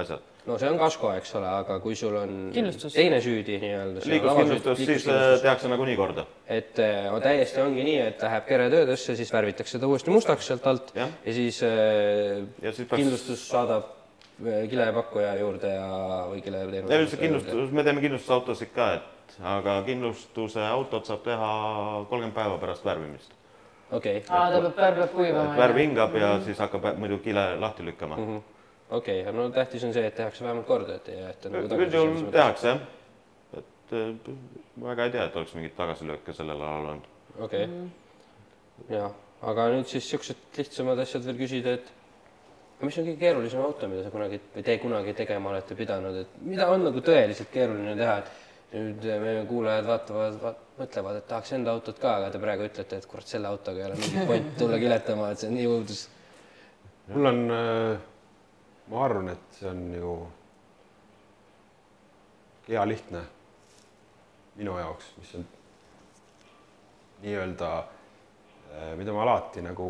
asjad. 0.00 0.24
no 0.46 0.56
see 0.60 0.70
on 0.70 0.78
kasko, 0.80 1.10
eks 1.18 1.34
ole, 1.38 1.48
aga 1.60 1.78
kui 1.84 1.96
sul 1.98 2.16
on 2.20 2.32
Kindlustus. 2.54 2.94
teine 2.94 3.20
süüdi 3.24 3.58
nii-öelda. 3.62 4.04
liikluskindlustus, 4.12 4.82
siis 4.84 5.06
äh, 5.08 5.26
tehakse 5.42 5.70
nagunii 5.72 5.96
korda. 5.96 6.26
et 6.46 6.78
äh, 6.84 7.10
täiesti 7.24 7.62
ongi 7.64 7.84
nii, 7.86 8.00
et 8.10 8.24
läheb 8.26 8.48
keretöödesse, 8.48 9.16
siis 9.16 9.32
värvitakse 9.32 9.80
ta 9.80 9.90
uuesti 9.90 10.14
mustaks 10.14 10.50
sealt 10.52 10.66
alt 10.66 10.92
ja, 10.96 11.08
ja 11.24 11.36
siis, 11.36 11.62
äh, 11.66 12.42
ja 12.62 12.72
siis 12.72 12.88
peaks... 12.88 13.02
kindlustus 13.02 13.46
saadab 13.48 13.94
kilepakkuja 14.38 15.32
juurde 15.40 15.72
ja, 15.72 15.88
või 16.30 16.42
kileteenuse. 16.44 16.94
ja 16.94 17.00
üldse 17.06 17.18
kindlustus, 17.18 17.72
me 17.74 17.84
teeme 17.86 18.04
kindlustusautosid 18.04 18.70
ka, 18.76 18.92
et 19.00 19.40
aga 19.56 19.80
kindlustuse 19.88 20.62
autot 20.68 21.08
saab 21.08 21.24
teha 21.26 21.50
kolmkümmend 22.10 22.36
päeva 22.36 22.60
pärast 22.62 22.86
värvimist 22.86 23.34
okei 23.90 24.16
okay.. 24.16 24.36
aa, 24.36 24.50
ta 24.52 24.60
peab, 24.60 24.76
värv 24.76 24.96
peab 25.02 25.12
kuivama. 25.16 25.56
värv 25.56 25.76
hingab 25.76 26.14
ja 26.14 26.26
mm 26.26 26.38
-hmm. 26.40 26.44
siis 26.44 26.58
hakkab 26.58 26.88
muidu 26.96 27.18
kile 27.18 27.56
lahti 27.60 27.84
lükkama 27.84 28.16
mm 28.16 28.26
-hmm.. 28.26 28.42
okei 28.90 29.20
okay., 29.20 29.32
no 29.32 29.50
tähtis 29.50 29.84
on 29.84 29.92
see, 29.92 30.06
et 30.06 30.14
tehakse 30.14 30.44
vähemalt 30.44 30.66
korda, 30.66 30.94
et 30.94 31.08
ei 31.08 31.20
jäeta 31.20 31.48
nagu 31.48 31.74
üldjuhul 31.74 32.30
tehakse 32.32 32.68
jah, 32.68 32.80
et 33.58 33.92
äh, 33.92 34.34
väga 34.82 35.04
ei 35.04 35.10
tea, 35.10 35.24
et 35.24 35.36
oleks 35.36 35.54
mingeid 35.54 35.76
tagasilööke 35.76 36.32
sellel 36.32 36.60
alal 36.60 36.86
olnud. 36.86 37.04
okei 37.38 37.64
okay. 37.64 37.66
mm, 37.66 37.90
-hmm. 38.88 38.94
ja, 38.94 39.10
aga 39.42 39.68
nüüd 39.68 39.86
siis 39.86 40.10
siuksed 40.10 40.36
lihtsamad 40.56 40.98
asjad 40.98 41.24
veel 41.24 41.36
küsida, 41.36 41.78
et 41.78 41.92
mis 42.80 42.98
on 42.98 43.04
kõige 43.04 43.18
keerulisem 43.18 43.60
auto, 43.60 43.88
mida 43.88 44.04
sa 44.04 44.10
kunagi 44.10 44.40
või 44.54 44.62
te 44.62 44.78
kunagi 44.78 45.14
tegema 45.14 45.50
olete 45.50 45.74
pidanud, 45.74 46.16
et 46.16 46.36
mida 46.40 46.68
on 46.70 46.84
nagu 46.84 47.00
tõeliselt 47.00 47.50
keeruline 47.52 47.96
teha, 47.96 48.18
et 48.18 48.47
nüüd 48.72 49.04
meie 49.22 49.44
kuulajad 49.48 49.86
vaatavad 49.88 50.38
vaat,, 50.42 50.64
mõtlevad, 50.78 51.18
et 51.20 51.26
tahaks 51.30 51.54
enda 51.56 51.72
autot 51.72 51.98
ka, 52.00 52.18
aga 52.18 52.30
te 52.32 52.40
praegu 52.42 52.66
ütlete, 52.68 53.00
et 53.00 53.06
kurat, 53.08 53.28
selle 53.28 53.48
autoga 53.48 53.80
ei 53.80 53.86
ole 53.88 53.96
mingit 53.98 54.28
point 54.28 54.50
tulla 54.60 54.80
kiletama, 54.80 55.30
et 55.32 55.40
see 55.40 55.48
on 55.48 55.56
nii 55.56 55.68
õudus. 55.70 56.02
mul 57.14 57.30
on, 57.30 57.40
äh, 57.56 58.02
ma 58.92 59.04
arvan, 59.06 59.32
et 59.32 59.58
see 59.60 59.70
on 59.70 59.80
ju 59.96 60.14
hea 62.68 62.84
lihtne 62.84 63.24
minu 64.58 64.76
jaoks, 64.76 65.10
mis 65.22 65.34
on 65.38 65.48
nii-öelda, 67.24 67.72
äh, 67.78 68.92
mida 69.00 69.16
ma 69.16 69.24
alati 69.24 69.64
nagu 69.64 69.88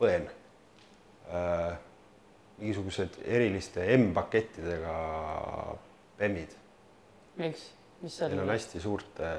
põen. 0.00 0.30
Mingisugused 2.60 3.20
eriliste 3.24 3.84
M-pakettidega 3.94 4.94
bemmid 6.18 6.56
miks? 7.40 7.68
mis 8.00 8.16
seal? 8.16 8.32
Neil 8.32 8.44
on 8.44 8.52
hästi 8.54 8.82
suurte 8.82 9.30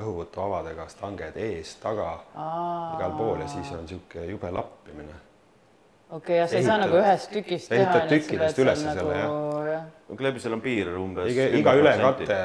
õhuvõtuavadega 0.00 0.86
stanged 0.92 1.36
ees, 1.40 1.74
taga, 1.82 2.08
igal 2.96 3.14
pool 3.18 3.44
ja 3.44 3.48
siis 3.50 3.70
on 3.74 3.86
niisugune 3.86 4.26
jube 4.30 4.50
lappimine. 4.52 5.16
okei 6.10 6.18
okay,, 6.18 6.36
ja 6.40 6.48
sa 6.50 6.60
ei 6.60 6.66
saa 6.66 6.78
nagu 6.82 6.98
ühest 7.00 7.32
tükist 7.32 7.72
teha. 7.72 7.86
ehitad 7.86 8.12
tükkidest 8.12 8.62
üles 8.64 8.84
selle 8.84 9.16
nagu... 9.22 9.64
jah. 9.70 9.88
klebisel 10.18 10.58
on 10.58 10.64
piir 10.64 10.92
umbes. 11.00 11.32
iga, 11.32 11.48
iga 11.62 11.76
ülekatte, 11.80 12.38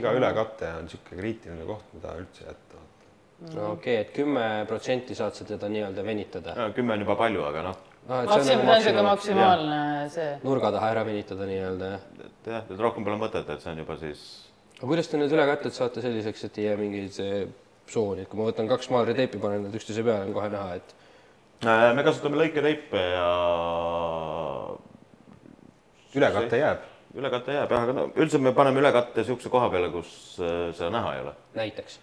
iga 0.00 0.14
ülekatte 0.18 0.74
on 0.80 0.88
niisugune 0.88 1.22
kriitiline 1.22 1.70
koht, 1.70 1.90
mida 1.94 2.18
üldse 2.18 2.48
jätta. 2.48 2.84
no 3.54 3.72
okei 3.72 3.78
okay,, 3.78 3.96
et 4.02 4.14
kümme 4.16 4.46
protsenti 4.68 5.14
saad 5.14 5.38
sa 5.38 5.46
teda 5.48 5.70
nii-öelda 5.70 6.06
venitada. 6.06 6.70
kümme 6.74 6.98
on 6.98 7.06
juba 7.06 7.18
palju, 7.26 7.46
aga 7.50 7.68
noh 7.70 7.83
on 8.08 8.28
niisugune 8.28 9.02
maksimaalne 9.06 9.78
see. 10.12 10.32
nurga 10.44 10.70
taha 10.74 10.90
ära 10.92 11.04
venitada 11.06 11.46
nii-öelda, 11.48 11.90
jah? 11.94 12.08
et 12.26 12.50
jah, 12.52 12.64
et 12.70 12.80
rohkem 12.80 13.06
pole 13.06 13.16
mõtet, 13.20 13.48
et 13.48 13.62
see 13.64 13.72
on 13.72 13.80
juba 13.80 13.96
siis. 14.00 14.24
aga 14.76 14.88
kuidas 14.90 15.08
te 15.08 15.20
need 15.20 15.32
ülekatted 15.32 15.76
saate 15.76 16.04
selliseks, 16.04 16.44
et 16.48 16.60
ei 16.60 16.68
jää 16.68 16.80
mingeid 16.80 17.20
sooni, 17.90 18.24
et 18.24 18.30
kui 18.30 18.40
ma 18.40 18.48
võtan 18.50 18.68
kaks 18.68 18.90
maalriteipi, 18.92 19.40
panen 19.40 19.66
nad 19.66 19.76
üksteise 19.76 20.04
peale, 20.04 20.28
on 20.28 20.36
kohe 20.36 20.50
näha, 20.52 20.78
et. 20.80 20.96
Äh, 21.64 21.90
me 21.96 22.04
kasutame 22.04 22.40
lõiketeipe 22.40 23.04
ja. 23.14 23.28
ülekatte 26.18 26.60
jääb. 26.60 26.90
ülekatte 27.14 27.54
jääb 27.54 27.70
jah, 27.72 27.86
aga 27.86 27.94
no 27.96 28.08
üldiselt 28.12 28.42
me 28.44 28.52
paneme 28.56 28.82
ülekatte 28.82 29.22
niisuguse 29.22 29.52
koha 29.52 29.70
peale, 29.72 29.88
kus 29.94 30.10
äh, 30.42 30.74
seda 30.76 30.92
näha 30.92 31.14
ei 31.16 31.24
ole. 31.24 31.38
näiteks? 31.56 32.00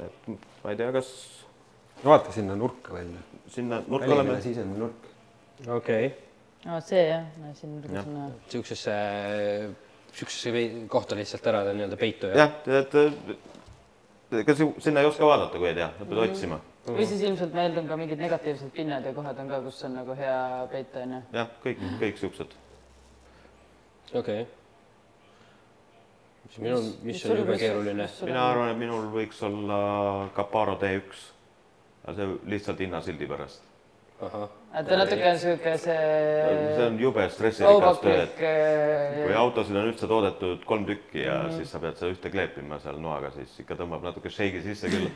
et 0.00 0.30
ma 0.64 0.72
ei 0.72 0.80
tea, 0.80 0.90
kas. 0.96 1.12
No 2.02 2.10
vaata 2.10 2.32
sinna 2.32 2.56
nurka 2.56 2.94
välja 2.94 3.20
sinna 3.50 3.82
nurka 3.86 4.12
oleme. 4.14 4.40
sisemine 4.42 4.78
nurk. 4.78 5.06
okei 5.68 6.06
okay.. 6.06 6.16
no 6.64 6.80
see 6.80 7.04
jah, 7.08 7.26
siin 7.58 7.76
nurgas 7.76 8.06
on 8.06 8.14
näha. 8.14 8.28
niisugusesse, 8.44 8.96
niisugusesse 10.10 10.86
kohta 10.88 11.18
lihtsalt 11.18 11.46
ära 11.52 11.64
nii-öelda 11.72 12.00
peitu. 12.00 12.30
jah, 12.36 12.54
et 12.80 12.94
ega 14.42 14.54
sinna 14.56 15.02
ei 15.02 15.10
oska 15.10 15.26
vaadata, 15.26 15.58
kui 15.58 15.70
ei 15.72 15.74
tea, 15.80 15.90
sa 15.98 16.04
pead 16.04 16.16
mm 16.16 16.22
-hmm. 16.22 16.30
otsima. 16.30 16.60
või 16.86 17.06
siis 17.06 17.26
ilmselt 17.26 17.54
meil 17.54 17.78
on 17.78 17.88
ka 17.88 17.96
mingid 17.96 18.22
negatiivsed 18.22 18.70
pinnad 18.76 19.04
ja 19.04 19.12
kohad 19.14 19.38
on 19.38 19.48
ka, 19.48 19.60
kus 19.66 19.84
on 19.84 19.94
nagu 19.94 20.16
hea 20.16 20.38
peita, 20.72 21.04
onju. 21.04 21.22
jah, 21.32 21.52
kõik 21.64 21.80
mm, 21.80 21.88
-hmm. 21.88 22.00
kõik 22.04 22.24
siuksed. 22.24 22.56
okei 24.14 24.42
okay 24.42 24.46
mis 26.50 26.58
minul, 26.58 26.86
mis 27.02 27.24
on 27.26 27.36
jube 27.36 27.58
keeruline. 27.58 28.08
mina 28.24 28.46
arvan, 28.50 28.70
et 28.72 28.78
minul 28.78 29.04
võiks 29.12 29.42
olla 29.46 30.28
Caparo 30.34 30.74
T1, 30.80 31.20
aga 32.04 32.16
see 32.16 32.38
lihtsalt 32.54 32.80
hinnasildi 32.80 33.28
pärast. 33.30 33.62
et 34.20 34.88
ta 34.88 34.96
natuke 35.00 35.30
on 35.30 35.38
sihuke 35.38 35.76
see. 35.78 36.00
see 36.76 36.86
on 36.86 36.98
jube 37.00 37.28
stressirikas 37.32 38.02
töö, 38.04 38.18
et 38.22 38.42
kui 39.24 39.36
autosid 39.36 39.76
on 39.76 39.88
üldse 39.92 40.08
toodetud 40.08 40.66
kolm 40.68 40.84
tükki 40.88 41.24
ja 41.24 41.38
mm 41.42 41.48
-hmm. 41.48 41.56
siis 41.56 41.70
sa 41.70 41.78
pead 41.78 41.96
seda 41.96 42.12
ühte 42.12 42.30
kleepima 42.30 42.78
seal 42.78 43.00
noaga, 43.00 43.30
siis 43.30 43.60
ikka 43.60 43.74
tõmbab 43.80 44.04
natuke 44.04 44.30
šeigi 44.30 44.62
sisse 44.62 44.88
küll. 44.92 45.08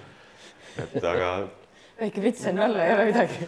et 0.84 1.04
aga 1.04 1.46
väike 2.00 2.22
vits 2.22 2.46
on 2.46 2.58
alla, 2.58 2.84
ei 2.84 2.94
ole 2.94 3.04
midagi 3.04 3.38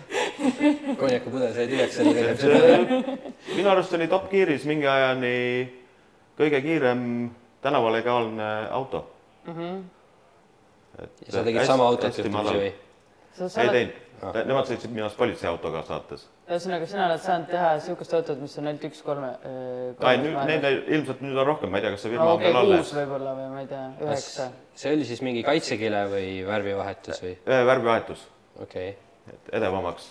konjakipudel 1.01 1.55
sai 1.55 1.67
tühjaks 1.71 1.97
selle 1.97 3.03
minu 3.57 3.69
arust 3.73 3.95
oli 3.99 4.09
Top 4.09 4.31
Gearis 4.31 4.65
mingi 4.65 4.87
ajani 4.87 5.35
kõige 6.39 6.61
kiirem 6.63 7.31
tänavalegaalne 7.65 8.51
auto 8.71 9.07
mm. 9.47 9.55
-hmm. 9.55 9.85
ja 11.27 11.33
sa 11.33 11.45
tegid 11.45 11.65
sama 11.67 11.89
autot 11.89 12.19
juhtumisi 12.19 12.59
või? 12.61 12.73
Ei 13.41 13.71
teinud 13.77 14.03
ah., 14.23 14.41
nemad 14.49 14.69
sõitsid 14.71 14.93
minu 14.93 15.07
arust 15.07 15.19
politseiautoga 15.21 15.83
saates. 15.87 16.27
ühesõnaga, 16.49 16.89
sina 16.91 17.07
oled 17.09 17.23
saanud 17.25 17.51
teha 17.53 17.73
niisugust 17.79 18.19
autot, 18.19 18.43
mis 18.43 18.59
on 18.61 18.71
ainult 18.73 18.87
üks 18.91 19.03
kolme 19.07 19.33
äh,. 19.37 20.11
ei, 20.11 20.21
nüüd 20.25 20.39
neid 20.51 20.69
ilmselt 20.99 21.25
nüüd 21.25 21.41
on 21.43 21.51
rohkem, 21.53 21.73
ma 21.73 21.81
ei 21.81 21.87
tea, 21.87 21.95
kas 21.97 22.07
see 22.07 22.15
firma 22.15 22.29
no, 22.29 22.37
okay, 22.37 22.53
on 22.53 22.59
veel 22.59 22.61
alles. 22.63 22.85
kuus 22.85 23.01
võib-olla 23.01 23.39
või 23.41 23.49
ma 23.55 23.65
ei 23.65 23.73
tea, 23.73 23.89
üheksa. 24.07 24.51
see 24.83 24.95
oli 24.99 25.09
siis 25.09 25.25
mingi 25.27 25.47
kaitsekile 25.47 26.07
või 26.13 26.31
värvivahetus 26.49 27.25
või? 27.25 27.35
värvivahetus. 27.47 28.29
okei 28.61 28.93
okay 28.93 29.06
et 29.33 29.49
edevamaks 29.59 30.05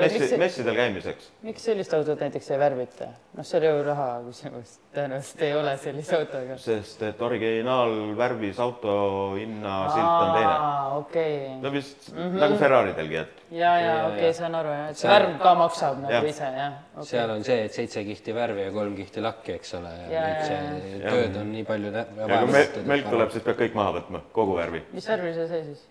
messi, 0.00 0.36
messidel 0.40 0.74
käimiseks. 0.74 1.28
miks 1.46 1.64
sellist 1.68 1.92
autot 1.94 2.20
näiteks 2.24 2.50
ei 2.50 2.58
värvita? 2.58 3.10
noh, 3.36 3.46
see 3.46 3.60
on 3.60 3.66
ju 3.66 3.82
raha 3.86 4.06
küsimus, 4.24 4.72
tõenäoliselt 4.94 5.44
ei 5.46 5.52
ole 5.54 5.74
sellise 5.82 6.16
autoga. 6.18 6.56
sest 6.62 7.04
et 7.06 7.22
originaalvärvis 7.22 8.58
auto 8.62 8.94
hinnasilt 9.36 10.06
on 10.06 10.32
teine. 10.34 10.56
okei 10.96 11.36
okay.. 11.44 11.60
no 11.62 11.72
vist 11.74 12.10
mm 12.12 12.18
-hmm. 12.18 12.40
nagu 12.44 12.58
Ferraridelgi, 12.64 13.20
et. 13.22 13.44
ja, 13.50 13.76
ja 13.80 13.94
okei 14.06 14.18
okay,, 14.18 14.32
saan 14.40 14.58
aru 14.62 14.74
jah, 14.74 14.88
et 14.90 15.02
see 15.02 15.12
värv 15.12 15.38
ka 15.44 15.54
maksab 15.62 16.02
nagu 16.02 16.14
ja. 16.14 16.22
ise 16.34 16.50
jah 16.58 16.74
okay.. 16.94 17.06
seal 17.12 17.36
on 17.36 17.44
see, 17.44 17.60
et 17.68 17.78
seitse 17.78 18.04
kihti 18.10 18.34
värvi 18.34 18.66
ja 18.66 18.74
kolm 18.74 18.96
kihti 18.98 19.22
lakki, 19.22 19.60
eks 19.60 19.74
ole, 19.78 19.94
ja 20.10 20.26
nüüd 20.26 20.44
see 20.50 20.98
ja. 21.04 21.14
tööd 21.14 21.40
on 21.44 21.54
nii 21.54 21.64
palju. 21.70 21.94
ja 21.94 22.04
kui 22.34 22.52
melk, 22.58 22.82
melk 22.94 23.14
tuleb, 23.14 23.30
siis 23.30 23.46
peab 23.46 23.62
kõik 23.62 23.78
maha 23.78 23.96
võtma, 24.00 24.26
kogu 24.32 24.58
värvi. 24.58 24.84
mis 24.92 25.08
värvi 25.14 25.34
see 25.38 25.48
sai 25.54 25.64
siis? 25.70 25.88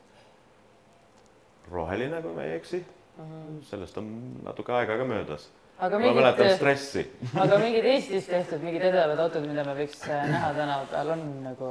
Roheline, 1.72 2.22
kui 2.22 2.34
ma 2.36 2.44
ei 2.44 2.56
eksi 2.58 2.86
mm. 3.20 3.24
-hmm. 3.24 3.64
sellest 3.66 3.98
on 3.98 4.12
natuke 4.44 4.72
aega 4.74 4.98
ka 4.98 5.04
möödas. 5.04 5.50
ma 5.82 6.14
mäletan 6.14 6.56
stressi 6.56 7.04
aga 7.44 7.60
mingid 7.60 7.86
Eestis 7.86 8.28
tehtud 8.28 8.64
mingid 8.64 8.82
edevad 8.82 9.20
autod, 9.20 9.48
mida 9.48 9.64
me 9.64 9.76
võiks 9.84 10.02
äh, 10.10 10.28
näha 10.30 10.54
tänava 10.54 10.86
peal, 10.92 11.12
on 11.16 11.24
nagu, 11.44 11.70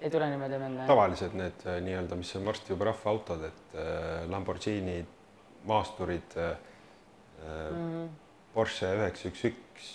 ei 0.00 0.10
tule 0.10 0.30
niimoodi 0.30 0.58
meelde? 0.58 0.86
tavalised 0.86 1.36
need 1.40 1.66
äh, 1.66 1.80
nii-öelda, 1.84 2.16
mis 2.16 2.34
on 2.36 2.48
varsti 2.50 2.72
juba 2.72 2.90
rahvaautod, 2.92 3.44
et 3.50 3.78
äh, 3.78 4.24
Lamborghini 4.30 4.98
maasturid 5.64 6.36
äh,, 6.36 6.56
mm 7.70 7.78
-hmm. 7.78 8.08
Porsche 8.54 8.86
üheksa 8.96 9.28
üks 9.28 9.44
üks. 9.44 9.86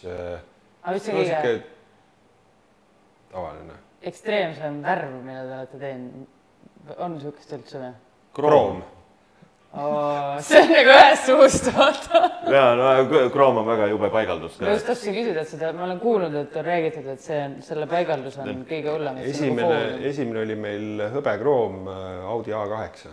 aga 0.84 0.94
mis 0.94 1.10
on 1.10 1.16
kõige? 1.16 1.62
tavaline. 3.32 3.74
ekstreemsem 4.02 4.84
värv, 4.84 5.24
mida 5.24 5.46
te 5.46 5.56
olete 5.56 5.80
teinud 5.80 6.28
on 6.98 7.18
niisugust 7.18 7.58
üldse 7.58 7.84
või? 7.84 7.92
kroom 8.40 8.82
see 10.42 10.62
on 10.64 10.72
nagu 10.74 10.90
ühest 10.96 11.28
suust, 11.28 11.68
vaata. 11.76 12.24
ja, 12.50 12.64
no 12.78 13.30
kroom 13.30 13.60
on 13.62 13.68
väga 13.68 13.90
jube 13.92 14.10
paigaldus. 14.10 14.58
ma 14.60 14.74
just 14.74 14.88
tahtsin 14.90 15.14
küsida, 15.14 15.44
et 15.44 15.52
seda, 15.52 15.70
ma 15.78 15.86
olen 15.86 16.00
kuulnud, 16.02 16.34
et 16.42 16.58
on 16.58 16.66
räägitud, 16.66 17.06
et 17.14 17.22
see 17.22 17.38
on, 17.44 17.56
selle 17.66 17.86
paigaldus 17.90 18.40
on 18.42 18.50
ja. 18.50 18.58
kõige 18.72 18.96
hullem. 18.96 19.22
esimene, 19.30 19.80
esimene 20.10 20.42
oli 20.42 20.58
meil 20.58 21.06
hõbekroom 21.14 21.86
äh, 21.86 22.28
Audi 22.34 22.56
A8. 22.58 23.06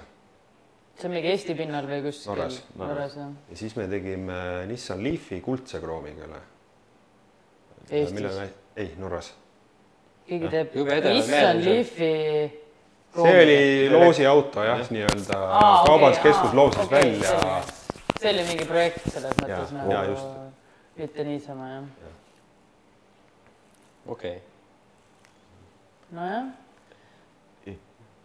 see 0.96 1.08
on 1.10 1.16
mingi 1.18 1.32
Eesti 1.34 1.58
pinnal 1.60 1.88
või 1.92 2.02
kuskil? 2.08 2.32
Norras, 2.32 2.60
Norras, 2.80 3.16
jah. 3.20 3.32
ja 3.52 3.62
siis 3.62 3.76
me 3.76 3.88
tegime 3.92 4.42
Nissan 4.70 5.04
Leafi 5.04 5.42
kuldse 5.44 5.82
kroomiga 5.82 6.24
üle. 6.24 6.44
Eestis? 8.00 8.44
ei, 8.80 8.94
Norras. 8.96 9.34
keegi 10.24 10.54
teeb 10.56 10.80
Nissan 11.12 11.60
Leafi 11.68 12.14
see 13.22 13.38
oli 13.42 13.60
loosiauto 13.92 14.64
jah 14.64 14.82
ja., 14.82 14.90
nii-öelda 14.90 15.40
kaubanduskeskus 15.86 16.50
okay, 16.50 16.56
loosis 16.60 16.84
okay, 16.84 17.00
välja. 17.00 17.62
see 18.20 18.34
oli 18.34 18.44
mingi 18.50 18.68
projekt 18.68 19.08
selles 19.08 19.40
mõttes 19.40 19.72
ja, 19.72 19.80
nagu, 19.80 20.20
mitte 21.00 21.26
niisama 21.30 21.72
jah 21.72 21.88
ja.. 22.04 22.14
okei 24.16 24.36
okay.. 24.36 24.46
nojah 26.20 26.54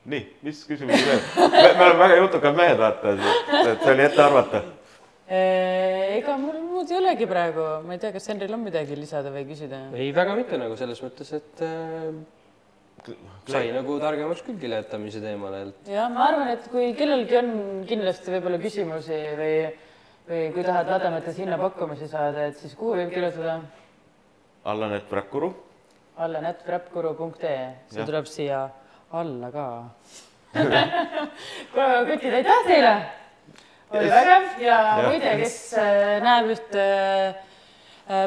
nii, 0.10 0.21
mis 0.41 0.62
küsimusi 0.65 1.06
veel? 1.06 1.19
me 1.38 1.84
oleme 1.86 1.99
väga 1.99 2.19
jutukad 2.23 2.58
mehed, 2.58 2.80
vaata, 2.80 3.15
et 3.62 3.84
see 3.84 3.93
oli 3.93 4.06
ette 4.08 4.23
arvata. 4.23 4.62
ega 5.32 6.38
mul 6.41 6.58
muud 6.65 6.91
ei 6.91 6.97
olegi 6.97 7.27
praegu, 7.30 7.67
ma 7.86 7.95
ei 7.95 8.01
tea, 8.01 8.13
kas 8.15 8.30
Henril 8.32 8.56
on 8.58 8.63
midagi 8.65 8.97
lisada 8.97 9.34
või 9.34 9.45
küsida? 9.49 9.84
ei, 9.93 10.10
väga 10.15 10.36
mitte 10.39 10.60
nagu 10.62 10.77
selles 10.80 11.01
mõttes, 11.06 11.30
et 11.38 11.65
äh, 11.67 12.10
sai 13.49 13.71
nagu 13.75 13.97
targemaks 14.01 14.43
küll 14.45 14.59
kiletamise 14.61 15.21
teemal. 15.23 15.55
ja 15.89 16.07
ma 16.09 16.27
arvan, 16.29 16.51
et 16.55 16.67
kui 16.71 16.91
kellelgi 16.97 17.37
on 17.39 17.51
kindlasti 17.89 18.33
võib-olla 18.35 18.59
küsimusi 18.61 19.19
või, 19.39 19.55
või 20.29 20.43
kui 20.55 20.65
tahad 20.67 20.91
lademetes 20.91 21.39
hinnapakkumisi 21.41 22.09
saada, 22.11 22.49
et 22.51 22.59
siis 22.61 22.75
kuhu 22.79 22.97
võib 22.99 23.13
kirjutada? 23.13 23.59
Allanett 24.71 25.09
Vräkkuru. 25.09 25.53
allanett.vräkkuru.ee, 26.21 27.63
see 27.89 28.01
ja. 28.01 28.05
tuleb 28.05 28.27
siia 28.29 28.65
alla 29.11 29.51
ka 29.51 29.65
kutid, 32.11 32.33
aitäh 32.33 32.65
teile! 32.67 32.95
oli 33.91 34.09
vägev 34.11 34.61
ja, 34.63 34.75
ja 34.99 35.07
muide, 35.07 35.31
kes 35.41 35.55
äh, 35.79 36.19
näeb 36.23 36.51
ühte 36.53 36.83
Äh, 36.83 37.50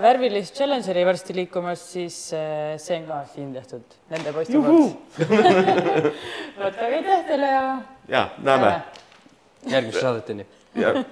värvilist 0.04 0.56
Challengeri 0.56 1.04
varsti 1.06 1.36
liikumas, 1.36 1.82
siis 1.92 2.16
äh, 2.36 2.74
see 2.80 2.98
on 3.00 3.06
ka 3.10 3.20
siin 3.34 3.52
tehtud 3.56 3.98
nende 4.12 4.32
poiste 4.36 4.62
poolt. 4.64 5.20
vot, 6.60 6.72
aga 6.72 6.88
aitäh 6.88 7.28
teile 7.28 7.52
ja. 7.52 7.66
ja 8.08 8.24
näeme. 8.38 8.72
järgmiste 9.68 10.00
saadeteni. 10.00 10.46
jah. 10.80 11.04